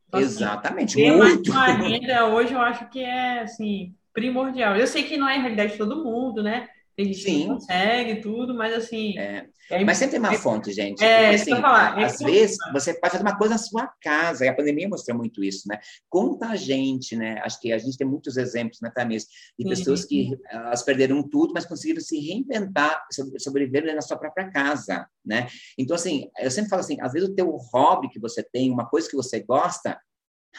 [0.09, 1.02] Então, assim, Exatamente.
[1.02, 1.52] Assim, muito.
[1.52, 4.74] mais uma renda hoje eu acho que é, assim, primordial.
[4.76, 6.66] Eu sei que não é a realidade de todo mundo, né?
[6.96, 7.42] Tem gente Sim.
[7.42, 9.16] que consegue tudo, mas assim.
[9.18, 9.46] É.
[9.68, 11.02] É mas sempre tem uma fonte, gente.
[11.05, 14.46] É, porque, assim, falar, é às vezes você pode fazer uma coisa na sua casa,
[14.46, 15.79] e a pandemia mostrou muito isso, né?
[16.09, 17.40] Conta a gente, né?
[17.44, 19.26] Acho que a gente tem muitos exemplos, né, Tamis,
[19.59, 23.05] de pessoas que elas perderam tudo, mas conseguiram se reinventar,
[23.38, 25.48] sobreviver na sua própria casa, né?
[25.76, 28.88] Então, assim, eu sempre falo assim, às vezes o teu hobby que você tem, uma
[28.88, 29.98] coisa que você gosta,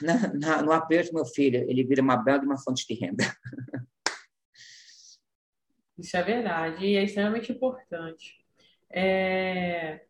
[0.02, 3.24] na, na, no aperto, meu filho, ele vira uma bela uma fonte de renda.
[5.98, 8.36] Isso é verdade, e é extremamente importante.
[8.90, 10.06] É...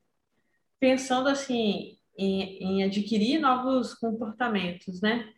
[0.79, 5.31] Pensando assim em, em, adquirir novos comportamentos, né?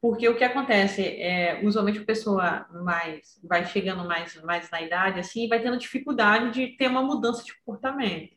[0.00, 5.20] Porque o que acontece é, usualmente a pessoa mais vai chegando mais, mais na idade
[5.20, 8.34] assim, vai tendo dificuldade de ter uma mudança de comportamento.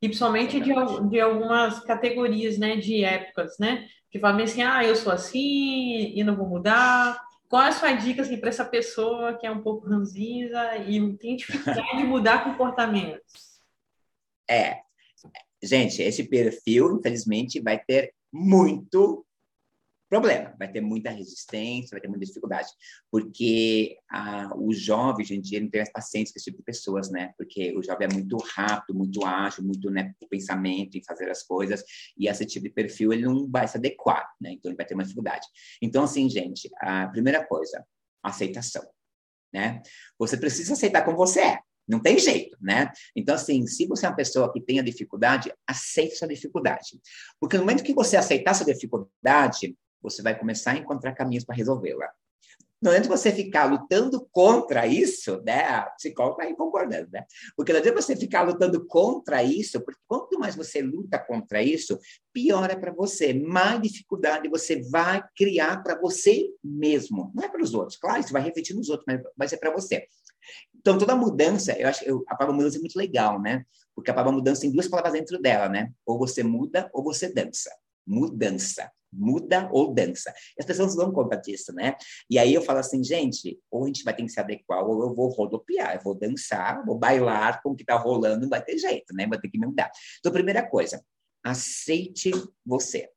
[0.00, 0.72] E principalmente de,
[1.08, 3.86] de algumas categorias, né, de épocas, né?
[4.10, 7.20] Que falam assim, ah, eu sou assim e não vou mudar,
[7.50, 11.16] qual é a sua dica assim, para essa pessoa que é um pouco ranzinza e
[11.16, 13.60] tem dificuldade de mudar comportamentos?
[14.48, 14.80] É,
[15.60, 19.26] gente, esse perfil, infelizmente, vai ter muito
[20.10, 22.68] problema, vai ter muita resistência, vai ter muita dificuldade,
[23.10, 26.64] porque ah, o jovem hoje em dia não tem mais paciência com esse tipo de
[26.64, 27.32] pessoas, né?
[27.38, 31.84] Porque o jovem é muito rápido, muito ágil, muito né, pensamento em fazer as coisas,
[32.18, 34.52] e esse tipo de perfil ele não vai se adequar, né?
[34.52, 35.46] Então ele vai ter uma dificuldade.
[35.80, 37.86] Então, assim, gente, a primeira coisa,
[38.20, 38.82] aceitação,
[39.52, 39.80] né?
[40.18, 41.58] Você precisa aceitar como você é.
[41.88, 42.90] Não tem jeito, né?
[43.16, 47.00] Então, assim, se você é uma pessoa que tem a dificuldade, aceite sua dificuldade.
[47.40, 51.54] Porque no momento que você aceitar sua dificuldade, você vai começar a encontrar caminhos para
[51.54, 52.10] resolvê-la.
[52.82, 55.64] Não adianta você ficar lutando contra isso, né?
[55.64, 57.26] A psicóloga vai concordando, né?
[57.54, 61.98] Porque não adianta você ficar lutando contra isso, porque quanto mais você luta contra isso,
[62.32, 67.30] pior é para você, mais dificuldade você vai criar para você mesmo.
[67.34, 69.72] Não é para os outros, claro, isso vai refletir nos outros, mas vai ser para
[69.72, 70.06] você.
[70.74, 73.62] Então, toda mudança, eu acho que a palavra mudança é muito legal, né?
[73.94, 75.92] Porque a palavra mudança tem duas palavras dentro dela, né?
[76.06, 77.70] Ou você muda ou você dança.
[78.06, 80.32] Mudança muda ou dança.
[80.58, 81.96] As pessoas não conta disso, né?
[82.28, 85.02] E aí eu falo assim, gente, ou a gente vai ter que se adequar, ou
[85.02, 88.62] eu vou rodopiar, eu vou dançar, vou bailar com o que está rolando, não vai
[88.62, 89.26] ter jeito, né?
[89.26, 89.90] Vai ter que me mudar.
[90.18, 91.04] Então, primeira coisa,
[91.44, 92.30] aceite
[92.64, 93.08] você.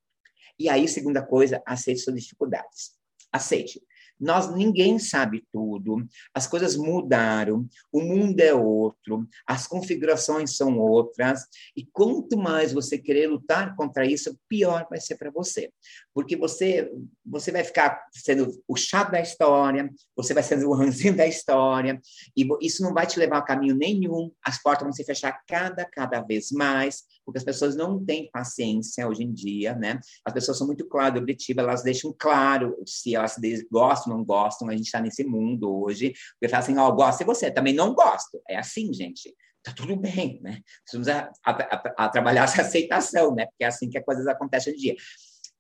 [0.60, 2.92] E aí, segunda coisa, aceite suas dificuldades.
[3.32, 3.82] Aceite.
[4.24, 11.46] Nós ninguém sabe tudo, as coisas mudaram, o mundo é outro, as configurações são outras,
[11.76, 15.72] e quanto mais você querer lutar contra isso, pior vai ser para você.
[16.14, 16.90] Porque você
[17.26, 22.00] você vai ficar sendo o chato da história, você vai sendo o ranzinho da história,
[22.36, 25.86] e isso não vai te levar a caminho nenhum, as portas vão se fechar cada
[25.86, 30.00] cada vez mais, porque as pessoas não têm paciência hoje em dia, né?
[30.26, 33.38] As pessoas são muito claras, objetivas, elas deixam claro se elas
[33.72, 36.96] gostam ou não gostam, a gente está nesse mundo hoje, porque fala assim, ó, oh,
[36.96, 38.42] gosto de você, também não gosto.
[38.50, 39.34] É assim, gente.
[39.64, 40.60] Tá tudo bem, né?
[40.84, 43.46] Precisamos a, a, a, a trabalhar essa aceitação, né?
[43.46, 44.96] Porque é assim que as coisas acontecem hoje em dia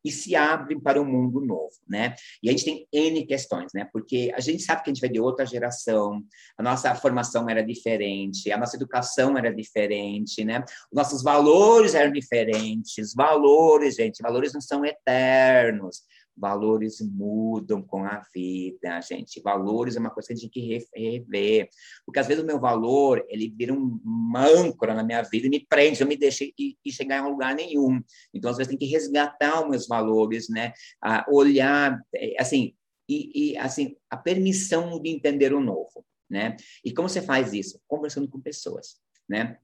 [0.03, 2.15] e se abrem para um mundo novo, né?
[2.41, 3.87] E a gente tem N questões, né?
[3.91, 6.23] Porque a gente sabe que a gente vai de outra geração,
[6.57, 10.63] a nossa formação era diferente, a nossa educação era diferente, né?
[10.91, 16.03] Os nossos valores eram diferentes, valores, gente, valores não são eternos.
[16.35, 19.41] Valores mudam com a vida, gente.
[19.41, 21.69] Valores é uma coisa que a gente tem que rever.
[22.05, 25.49] Porque às vezes o meu valor, ele vira um, uma âncora na minha vida e
[25.49, 28.01] me prende, eu me deixo e, e chegar em lugar nenhum.
[28.33, 30.73] Então, às vezes, tem que resgatar os meus valores, né?
[31.01, 32.73] A olhar, é, assim,
[33.07, 36.55] e, e, assim, a permissão de entender o novo, né?
[36.83, 37.79] E como você faz isso?
[37.87, 38.97] Conversando com pessoas,
[39.29, 39.57] né?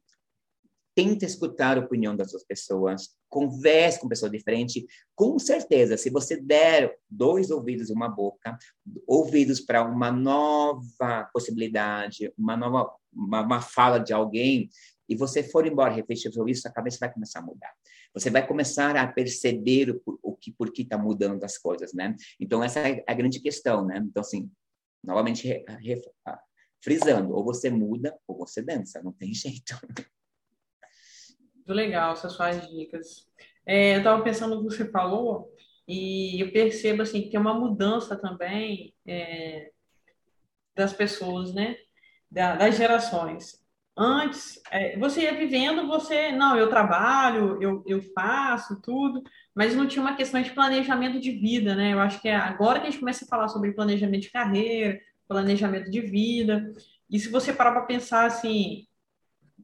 [0.96, 4.84] Tenta escutar a opinião das outras pessoas, converse com pessoas diferentes.
[5.16, 8.58] Com certeza, se você der dois ouvidos e uma boca,
[9.08, 14.70] ouvidos para uma nova possibilidade, uma nova uma, uma, fala de alguém,
[15.08, 17.74] e você for embora refletir sobre isso, a cabeça vai começar a mudar.
[18.14, 22.16] Você vai começar a perceber o, o que, por que está mudando as coisas, né?
[22.40, 23.98] Então, essa é a grande questão, né?
[23.98, 24.52] Então, assim,
[25.04, 26.02] novamente, re, re,
[26.84, 29.76] frisando, ou você muda ou você dança, não tem jeito.
[31.70, 33.28] Muito legal essas suas dicas.
[33.64, 35.54] É, eu estava pensando no que você falou
[35.88, 39.70] e eu percebo assim que tem uma mudança também é,
[40.76, 41.76] das pessoas, né?
[42.32, 43.64] Da, das gerações.
[43.96, 49.22] Antes, é, você ia vivendo, você, não, eu trabalho, eu, eu faço tudo,
[49.54, 51.94] mas não tinha uma questão de planejamento de vida, né?
[51.94, 55.00] Eu acho que é agora que a gente começa a falar sobre planejamento de carreira,
[55.28, 56.74] planejamento de vida,
[57.08, 58.88] e se você parar para pensar assim,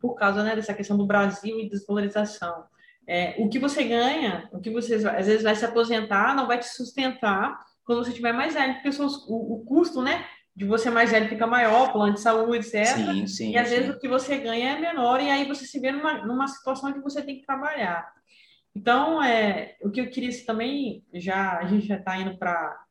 [0.06, 2.65] por causa né, dessa questão do Brasil e desvalorização.
[3.08, 6.60] É, o que você ganha, o que você às vezes vai se aposentar, não vai
[6.60, 11.12] te sustentar quando você tiver mais velho, porque o, o custo, né, de você mais
[11.12, 12.86] velho fica maior, plano de saúde, etc.
[12.86, 13.76] Sim, sim, e às sim.
[13.76, 16.94] vezes o que você ganha é menor, e aí você se vê numa, numa situação
[16.94, 18.12] que você tem que trabalhar.
[18.76, 22.84] Então, é, o que eu queria também, já a gente já está indo para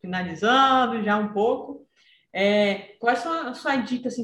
[0.00, 1.85] finalizando já um pouco,
[2.38, 4.22] é, qual é a sua, a sua dica, assim,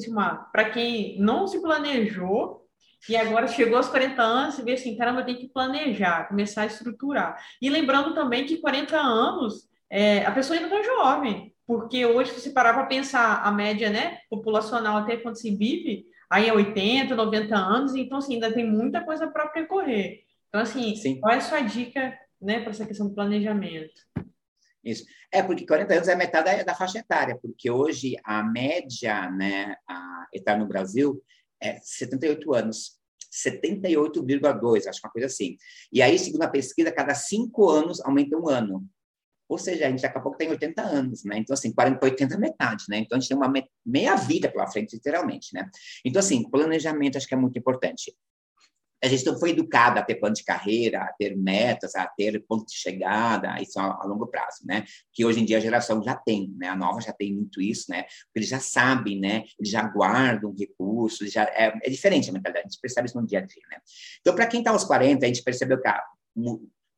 [0.53, 2.69] para quem não se planejou
[3.09, 6.67] e agora chegou aos 40 anos e vê assim, caramba, tem que planejar, começar a
[6.67, 7.43] estruturar.
[7.61, 12.41] E lembrando também que 40 anos, é, a pessoa ainda está jovem, porque hoje, se
[12.43, 17.17] você parar para pensar a média né, populacional até quando se vive, aí é 80,
[17.17, 20.21] 90 anos, então assim, ainda tem muita coisa para percorrer.
[20.51, 21.19] Então, assim, Sim.
[21.19, 24.12] qual é a sua dica né, para essa questão do planejamento?
[24.85, 25.05] Isso.
[25.31, 29.77] É, porque 40 anos é metade da, da faixa etária, porque hoje a média né,
[29.89, 31.23] a etária no Brasil
[31.61, 33.01] é 78 anos.
[33.33, 35.57] 78,2, acho uma coisa assim.
[35.91, 38.87] E aí, segundo a pesquisa, cada cinco anos aumenta um ano.
[39.49, 41.39] Ou seja, a gente daqui a pouco tem 80 anos, né?
[41.39, 42.99] Então, assim, 40 para 80 é metade, né?
[42.99, 43.53] Então, a gente tem uma
[43.85, 45.69] meia vida pela frente, literalmente, né?
[46.05, 48.15] Então, assim, planejamento acho que é muito importante
[49.03, 52.41] a gente não foi educada a ter plano de carreira, a ter metas, a ter
[52.47, 54.85] ponto de chegada, isso a, a, longo prazo, né?
[55.13, 56.69] Que hoje em dia a geração já tem, né?
[56.69, 58.03] A nova já tem muito isso, né?
[58.03, 59.43] Porque eles já sabem, né?
[59.59, 63.27] Eles já guardam recursos, já é, é diferente a mentalidade, a gente percebe isso no
[63.27, 63.79] dia a dia, né?
[64.21, 65.91] Então, para quem está aos 40, a gente percebeu que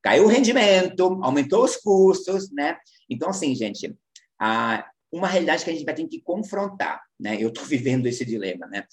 [0.03, 2.77] caiu o rendimento, aumentou os custos, né?
[3.09, 3.97] Então, assim, gente,
[4.39, 7.37] ah, uma realidade que a gente vai ter que confrontar, né?
[7.41, 8.85] Eu estou vivendo esse dilema, né?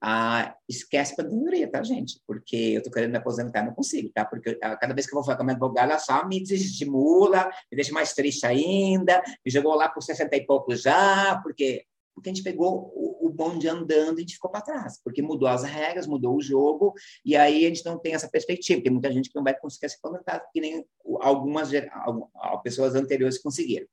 [0.00, 2.20] Ah, esquece a aposentadoria, tá, gente?
[2.26, 4.24] Porque eu tô querendo me aposentar, não consigo, tá?
[4.24, 6.42] Porque ah, cada vez que eu vou falar com a minha advogada, ela só me
[6.42, 11.84] desestimula, me deixa mais triste ainda, me jogou lá por 60 e pouco já, porque,
[12.14, 15.22] porque a gente pegou o, o bonde andando e a gente ficou para trás, porque
[15.22, 16.92] mudou as regras, mudou o jogo,
[17.24, 19.88] e aí a gente não tem essa perspectiva, tem muita gente que não vai conseguir
[19.88, 20.84] se aposentar, que nem
[21.20, 22.30] algumas, algumas
[22.62, 23.86] pessoas anteriores conseguiram.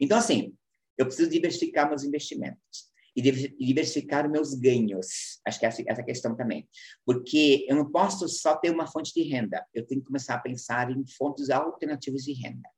[0.00, 0.54] Então, assim,
[0.96, 2.89] eu preciso diversificar meus investimentos
[3.20, 5.40] e diversificar meus ganhos.
[5.46, 6.68] Acho que essa, essa questão também.
[7.04, 10.40] Porque eu não posso só ter uma fonte de renda, eu tenho que começar a
[10.40, 12.68] pensar em fontes alternativas de renda.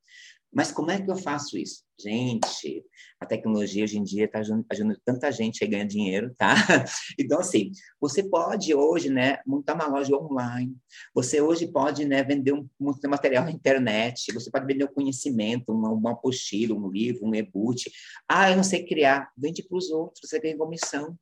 [0.53, 1.83] Mas como é que eu faço isso?
[1.99, 2.85] Gente,
[3.19, 6.53] a tecnologia hoje em dia está ajudando, tanta gente a ganhar dinheiro, tá?
[7.19, 10.75] Então, assim, você pode hoje, né, montar uma loja online,
[11.13, 15.71] você hoje pode, né, vender um, um material na internet, você pode vender um conhecimento,
[15.71, 17.83] uma, uma apostila, um livro, um e-book.
[18.27, 21.17] Ah, eu não sei criar, vende para os outros, você ganha comissão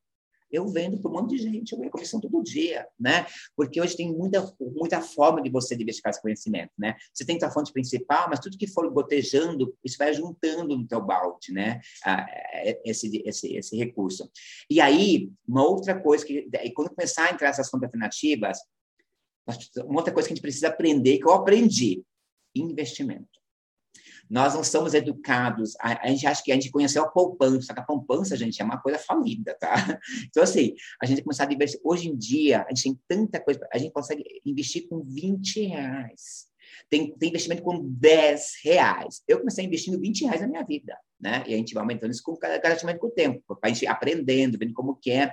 [0.51, 3.25] eu vendo para um monte de gente, eu ganho comissão todo dia, né?
[3.55, 6.95] Porque hoje tem muita, muita forma de você diversificar esse conhecimento, né?
[7.13, 11.01] Você tem a fonte principal, mas tudo que for gotejando, isso vai juntando no teu
[11.01, 11.79] balde, né?
[12.05, 14.29] Ah, é, esse, esse, esse recurso.
[14.69, 18.59] E aí, uma outra coisa que, quando começar a entrar essas fontes alternativas,
[19.85, 22.03] uma outra coisa que a gente precisa aprender, que eu aprendi,
[22.55, 23.40] investimento.
[24.31, 27.73] Nós não somos educados, a, a, gente acha que a gente conheceu a poupança, só
[27.73, 29.75] que a poupança, gente, é uma coisa falida, tá?
[30.29, 31.91] Então, assim, a gente começar a diversificar.
[31.91, 36.47] Hoje em dia, a gente tem tanta coisa, a gente consegue investir com 20 reais.
[36.89, 39.21] Tem, tem investimento com 10 reais.
[39.27, 41.43] Eu comecei investindo 20 reais na minha vida, né?
[41.45, 44.73] E a gente vai aumentando isso com, gradativamente com o tempo, a gente aprendendo, vendo
[44.73, 45.29] como que é.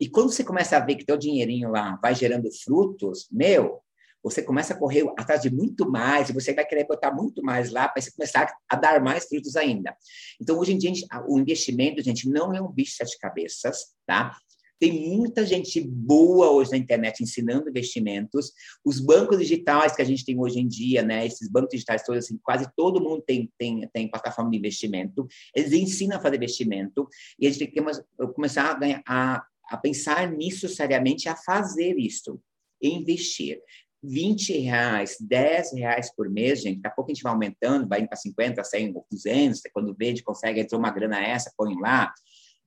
[0.00, 3.82] E quando você começa a ver que teu dinheirinho lá vai gerando frutos, meu,
[4.22, 7.70] você começa a correr atrás de muito mais, e você vai querer botar muito mais
[7.70, 9.96] lá para você começar a dar mais frutos ainda.
[10.40, 10.92] Então, hoje em dia,
[11.28, 14.36] o investimento, gente, não é um bicho de sete cabeças, tá?
[14.80, 18.50] Tem muita gente boa hoje na internet ensinando investimentos.
[18.82, 21.26] Os bancos digitais que a gente tem hoje em dia, né?
[21.26, 25.28] Esses bancos digitais todos, assim, quase todo mundo tem, tem, tem plataforma de investimento.
[25.54, 27.06] Eles ensinam a fazer investimento
[27.38, 31.98] e a gente tem que começar a, ganhar, a, a pensar nisso seriamente, a fazer
[31.98, 32.40] isso,
[32.80, 33.60] investir.
[34.02, 38.00] 20 reais, 10 reais por mês, gente, daqui a pouco a gente vai aumentando, vai
[38.00, 42.12] indo para 50, 100, 200, quando vê, a consegue entrar uma grana essa, põe lá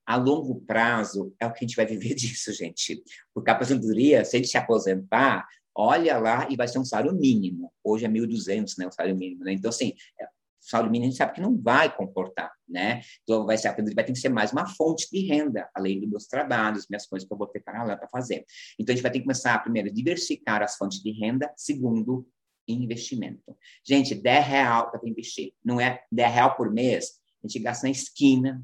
[0.05, 3.01] a longo prazo é o que a gente vai viver disso, gente.
[3.33, 7.13] Porque a aposentadoria, se a gente se aposentar, olha lá e vai ser um salário
[7.13, 7.71] mínimo.
[7.83, 9.53] Hoje é 1.200, né, o salário mínimo, né?
[9.53, 9.93] Então, assim,
[10.63, 13.01] o salário mínimo a gente sabe que não vai comportar, né?
[13.23, 16.27] Então, vai, ser, vai ter que ser mais uma fonte de renda, além dos meus
[16.27, 18.45] trabalhos, minhas coisas que eu vou ter para lá para fazer.
[18.79, 22.25] Então, a gente vai ter que começar, primeiro, a diversificar as fontes de renda, segundo,
[22.67, 23.57] investimento.
[23.85, 25.53] Gente, 10 real para investir.
[25.63, 28.63] Não é 10 real por mês, a gente gasta na esquina,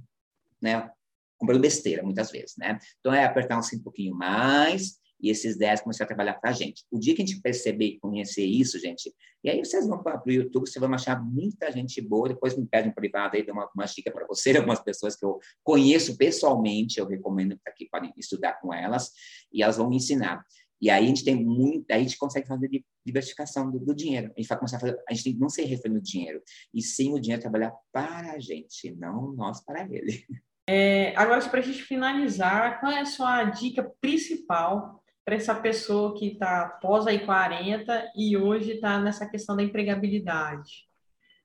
[0.62, 0.90] né?
[1.38, 2.78] comprando besteira, muitas vezes, né?
[3.00, 6.86] Então, é apertar um pouquinho mais e esses 10 começar a trabalhar para a gente.
[6.90, 9.14] O dia que a gente perceber e conhecer isso, gente,
[9.44, 12.66] e aí vocês vão para o YouTube, vocês vão achar muita gente boa, depois me
[12.66, 17.00] pedem privado aí, dou uma, uma dica para você, algumas pessoas que eu conheço pessoalmente,
[17.00, 19.12] eu recomendo que podem estudar com elas,
[19.52, 20.44] e elas vão me ensinar.
[20.82, 22.70] E aí a gente tem muito, a gente consegue fazer
[23.06, 24.32] diversificação do, do, dinheiro.
[24.36, 26.42] A gente vai começar a fazer, a gente tem que não ser refém do dinheiro,
[26.74, 30.26] e sim o dinheiro trabalhar para a gente, não nós para ele.
[30.68, 36.18] É, agora, para a gente finalizar, qual é a sua dica principal para essa pessoa
[36.18, 40.90] que está pós aí 40 e hoje está nessa questão da empregabilidade?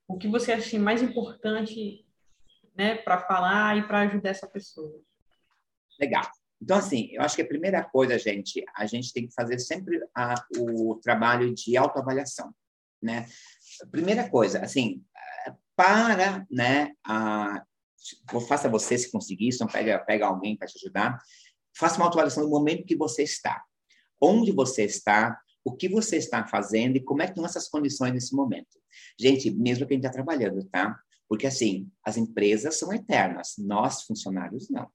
[0.09, 2.03] O que você acha mais importante
[2.74, 5.03] né, para falar e para ajudar essa pessoa?
[6.01, 6.24] Legal.
[6.62, 10.01] Então, assim, eu acho que a primeira coisa, gente, a gente tem que fazer sempre
[10.16, 12.55] a, o trabalho de autoavaliação,
[13.03, 13.26] né?
[13.91, 15.05] Primeira coisa, assim,
[15.76, 17.62] para né, a,
[18.49, 21.18] faça você se conseguir, se não pega, pega alguém para te ajudar.
[21.76, 23.62] Faça uma atualização do momento que você está.
[24.25, 28.12] Onde você está, o que você está fazendo e como é que estão essas condições
[28.12, 28.81] nesse momento.
[29.18, 30.99] Gente, mesmo quem está trabalhando, tá?
[31.29, 34.89] Porque, assim, as empresas são eternas, nós, funcionários, não.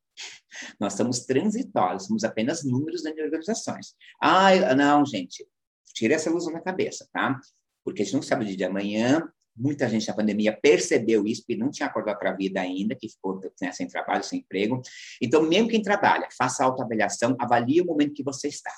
[0.80, 3.95] Nós somos transitórios, somos apenas números de organizações.
[4.21, 5.47] Ah, não, gente,
[5.93, 7.39] tira essa ilusão da cabeça, tá?
[7.84, 9.27] Porque a gente não sabe o dia de amanhã,
[9.59, 13.09] Muita gente na pandemia percebeu isso, porque não tinha acordado para a vida ainda, que
[13.09, 14.82] ficou né, sem trabalho, sem emprego.
[15.21, 18.71] Então, mesmo quem trabalha, faça autoavaliação, avalie o momento que você está.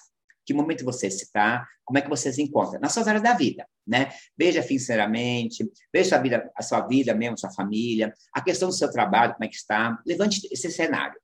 [0.45, 2.79] Que momento você está, como é que você se encontra?
[2.79, 4.11] Nas suas áreas da vida, né?
[4.37, 8.91] Veja financeiramente, veja a, vida, a sua vida mesmo, sua família, a questão do seu
[8.91, 10.01] trabalho, como é que está.
[10.05, 11.19] Levante esse cenário.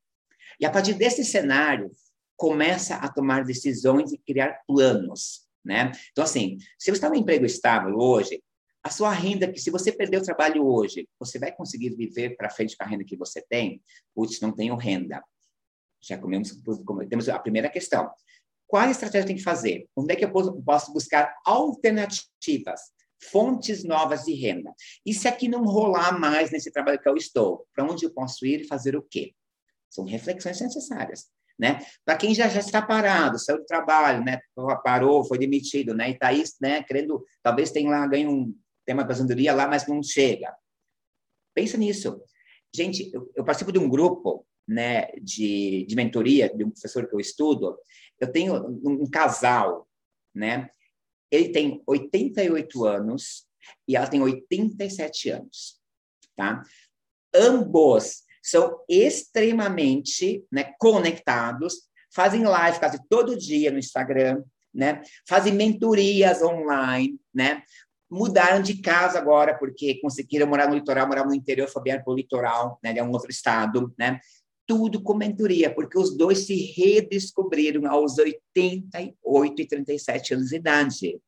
[0.60, 1.92] E a partir desse cenário,
[2.36, 5.92] começa a tomar decisões e criar planos, né?
[6.12, 8.42] Então, assim, se você está no emprego estável hoje,
[8.84, 12.50] a sua renda, que se você perder o trabalho hoje, você vai conseguir viver para
[12.50, 13.82] frente com a renda que você tem?
[14.16, 15.22] Putz, não tenho renda.
[16.02, 16.58] Já comemos,
[17.10, 18.10] temos a primeira questão.
[18.68, 19.88] Qual estratégia tem que fazer?
[19.96, 22.82] Onde é que eu posso buscar alternativas,
[23.32, 24.74] fontes novas de renda?
[25.06, 28.46] E se aqui não rolar mais nesse trabalho que eu estou, para onde eu posso
[28.46, 29.34] ir e fazer o quê?
[29.90, 31.28] São reflexões necessárias.
[31.58, 31.80] Né?
[32.06, 34.40] Para quem já, já está parado, saiu do trabalho, né?
[34.84, 36.10] parou, foi demitido, né?
[36.10, 36.84] e está aí, né?
[36.84, 38.54] querendo, talvez tenha lá, ganhe um,
[38.86, 40.56] tem uma aposentadoria lá, mas não chega.
[41.56, 42.22] Pensa nisso.
[42.76, 47.16] Gente, eu, eu participo de um grupo né, de, de mentoria, de um professor que
[47.16, 47.78] eu estudo.
[48.20, 49.88] Eu tenho um, casal,
[50.34, 50.70] né?
[51.32, 53.46] Ele tem 88 anos
[53.88, 55.80] e ela tem 87 anos,
[56.36, 56.64] tá?
[57.34, 64.44] Ambos são extremamente né, conectados, fazem live quase todo dia no Instagram,
[64.74, 65.02] né?
[65.28, 67.64] Fazem mentorias online, né?
[68.10, 72.16] mudaram de casa agora, porque conseguiram morar no litoral, morar no interior, Fabiano para o
[72.16, 72.98] litoral, né?
[72.98, 74.20] é um outro estado, né?
[74.68, 81.22] Tudo com mentoria, porque os dois se redescobriram aos 88 e 37 anos de idade.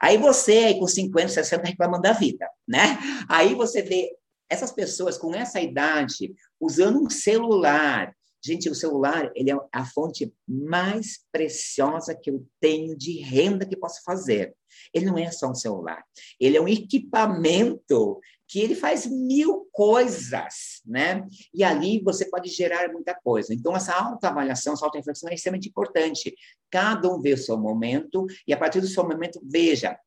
[0.00, 2.98] Aí você, aí com 50, 60, reclamando da vida, né?
[3.28, 4.16] Aí você vê
[4.48, 10.32] essas pessoas com essa idade usando um celular, Gente, o celular ele é a fonte
[10.46, 14.54] mais preciosa que eu tenho de renda que posso fazer.
[14.94, 16.04] Ele não é só um celular,
[16.38, 21.26] ele é um equipamento que ele faz mil coisas, né?
[21.52, 23.52] E ali você pode gerar muita coisa.
[23.52, 26.34] Então, essa autoavaliação, essa auto-reflexão é extremamente importante.
[26.70, 29.98] Cada um vê o seu momento e, a partir do seu momento, veja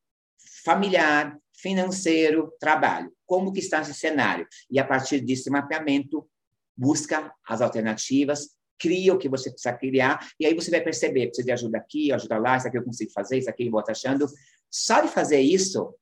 [0.65, 3.13] familiar, financeiro, trabalho.
[3.27, 4.47] Como que está esse cenário?
[4.69, 6.27] E, a partir desse mapeamento,
[6.75, 11.45] busca as alternativas, cria o que você precisa criar, e aí você vai perceber, precisa
[11.45, 14.25] de ajuda aqui, ajuda lá, isso aqui eu consigo fazer, isso aqui eu vou achando.
[14.71, 15.93] Só de fazer isso,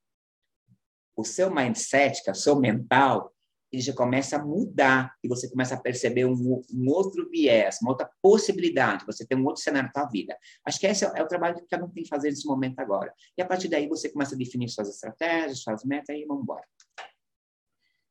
[1.20, 3.32] o seu mindset, que é o seu mental,
[3.72, 7.92] ele já começa a mudar e você começa a perceber um, um, outro viés, uma
[7.92, 10.36] outra possibilidade, você tem um outro cenário na sua vida.
[10.66, 12.80] Acho que esse é, é, o trabalho que cada um tem que fazer nesse momento
[12.80, 13.14] agora.
[13.38, 16.64] E a partir daí você começa a definir suas estratégias, suas metas e vamos embora.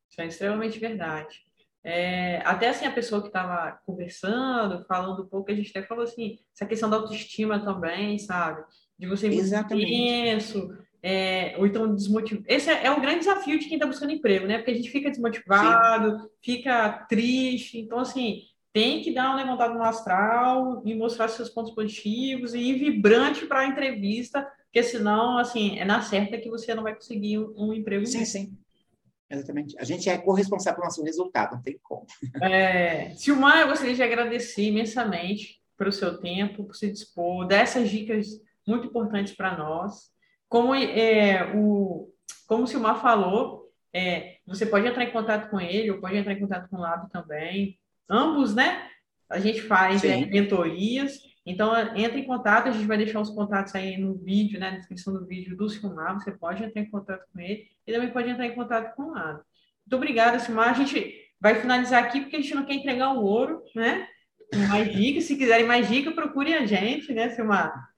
[0.09, 1.43] Isso é extremamente verdade.
[1.83, 6.03] É, até assim, a pessoa que estava conversando, falando um pouco, a gente até falou
[6.03, 8.63] assim, essa questão da autoestima também, sabe?
[8.97, 9.85] De você ir Exatamente.
[9.85, 12.45] intenso, é, ou então desmotivado.
[12.47, 14.57] Esse é, é um grande desafio de quem está buscando emprego, né?
[14.57, 16.27] Porque a gente fica desmotivado, Sim.
[16.41, 17.79] fica triste.
[17.79, 18.41] Então, assim,
[18.73, 23.45] tem que dar uma levantada no astral e mostrar seus pontos positivos e ir vibrante
[23.45, 27.53] para a entrevista, porque senão, assim, é na certa que você não vai conseguir um,
[27.57, 28.05] um emprego.
[28.05, 28.31] Sim, mesmo.
[28.31, 28.57] sim.
[29.29, 29.75] Exatamente.
[29.79, 32.05] A gente é corresponsável pelo nosso resultado, não tem como.
[32.41, 38.27] É, Silmar, eu gostaria de agradecer imensamente pelo seu tempo, por se dispor, dessas dicas
[38.67, 40.11] muito importantes para nós.
[40.49, 42.11] Como, é, o,
[42.47, 46.33] como o Silmar falou, é, você pode entrar em contato com ele, ou pode entrar
[46.33, 47.77] em contato com o Lado também.
[48.09, 48.87] Ambos, né?
[49.29, 51.19] A gente faz é, mentorias.
[51.45, 54.77] Então, entre em contato, a gente vai deixar os contatos aí no vídeo, né, na
[54.77, 56.15] descrição do vídeo do Silmar.
[56.15, 59.11] Você pode entrar em contato com ele e também pode entrar em contato com o
[59.13, 59.43] Lado.
[59.85, 60.69] Muito obrigada, Silmar.
[60.69, 64.07] A gente vai finalizar aqui porque a gente não quer entregar o ouro, né?
[64.67, 67.89] Mais dicas, se quiserem mais dicas, procurem a gente, né, Silmar?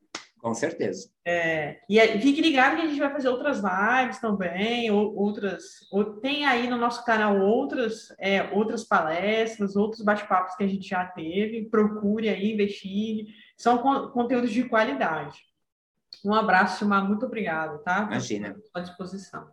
[0.41, 1.07] Com certeza.
[1.23, 5.63] É, e fique ligado que a gente vai fazer outras lives também, ou, outras.
[5.91, 10.87] Ou, tem aí no nosso canal outras, é, outras palestras, outros bate-papos que a gente
[10.87, 11.69] já teve.
[11.69, 13.27] Procure aí, investigue.
[13.55, 15.39] São con conteúdos de qualidade.
[16.25, 17.07] Um abraço, Silmar.
[17.07, 18.07] Muito obrigado, tá?
[18.09, 18.55] Imagina.
[18.73, 19.47] À disposição.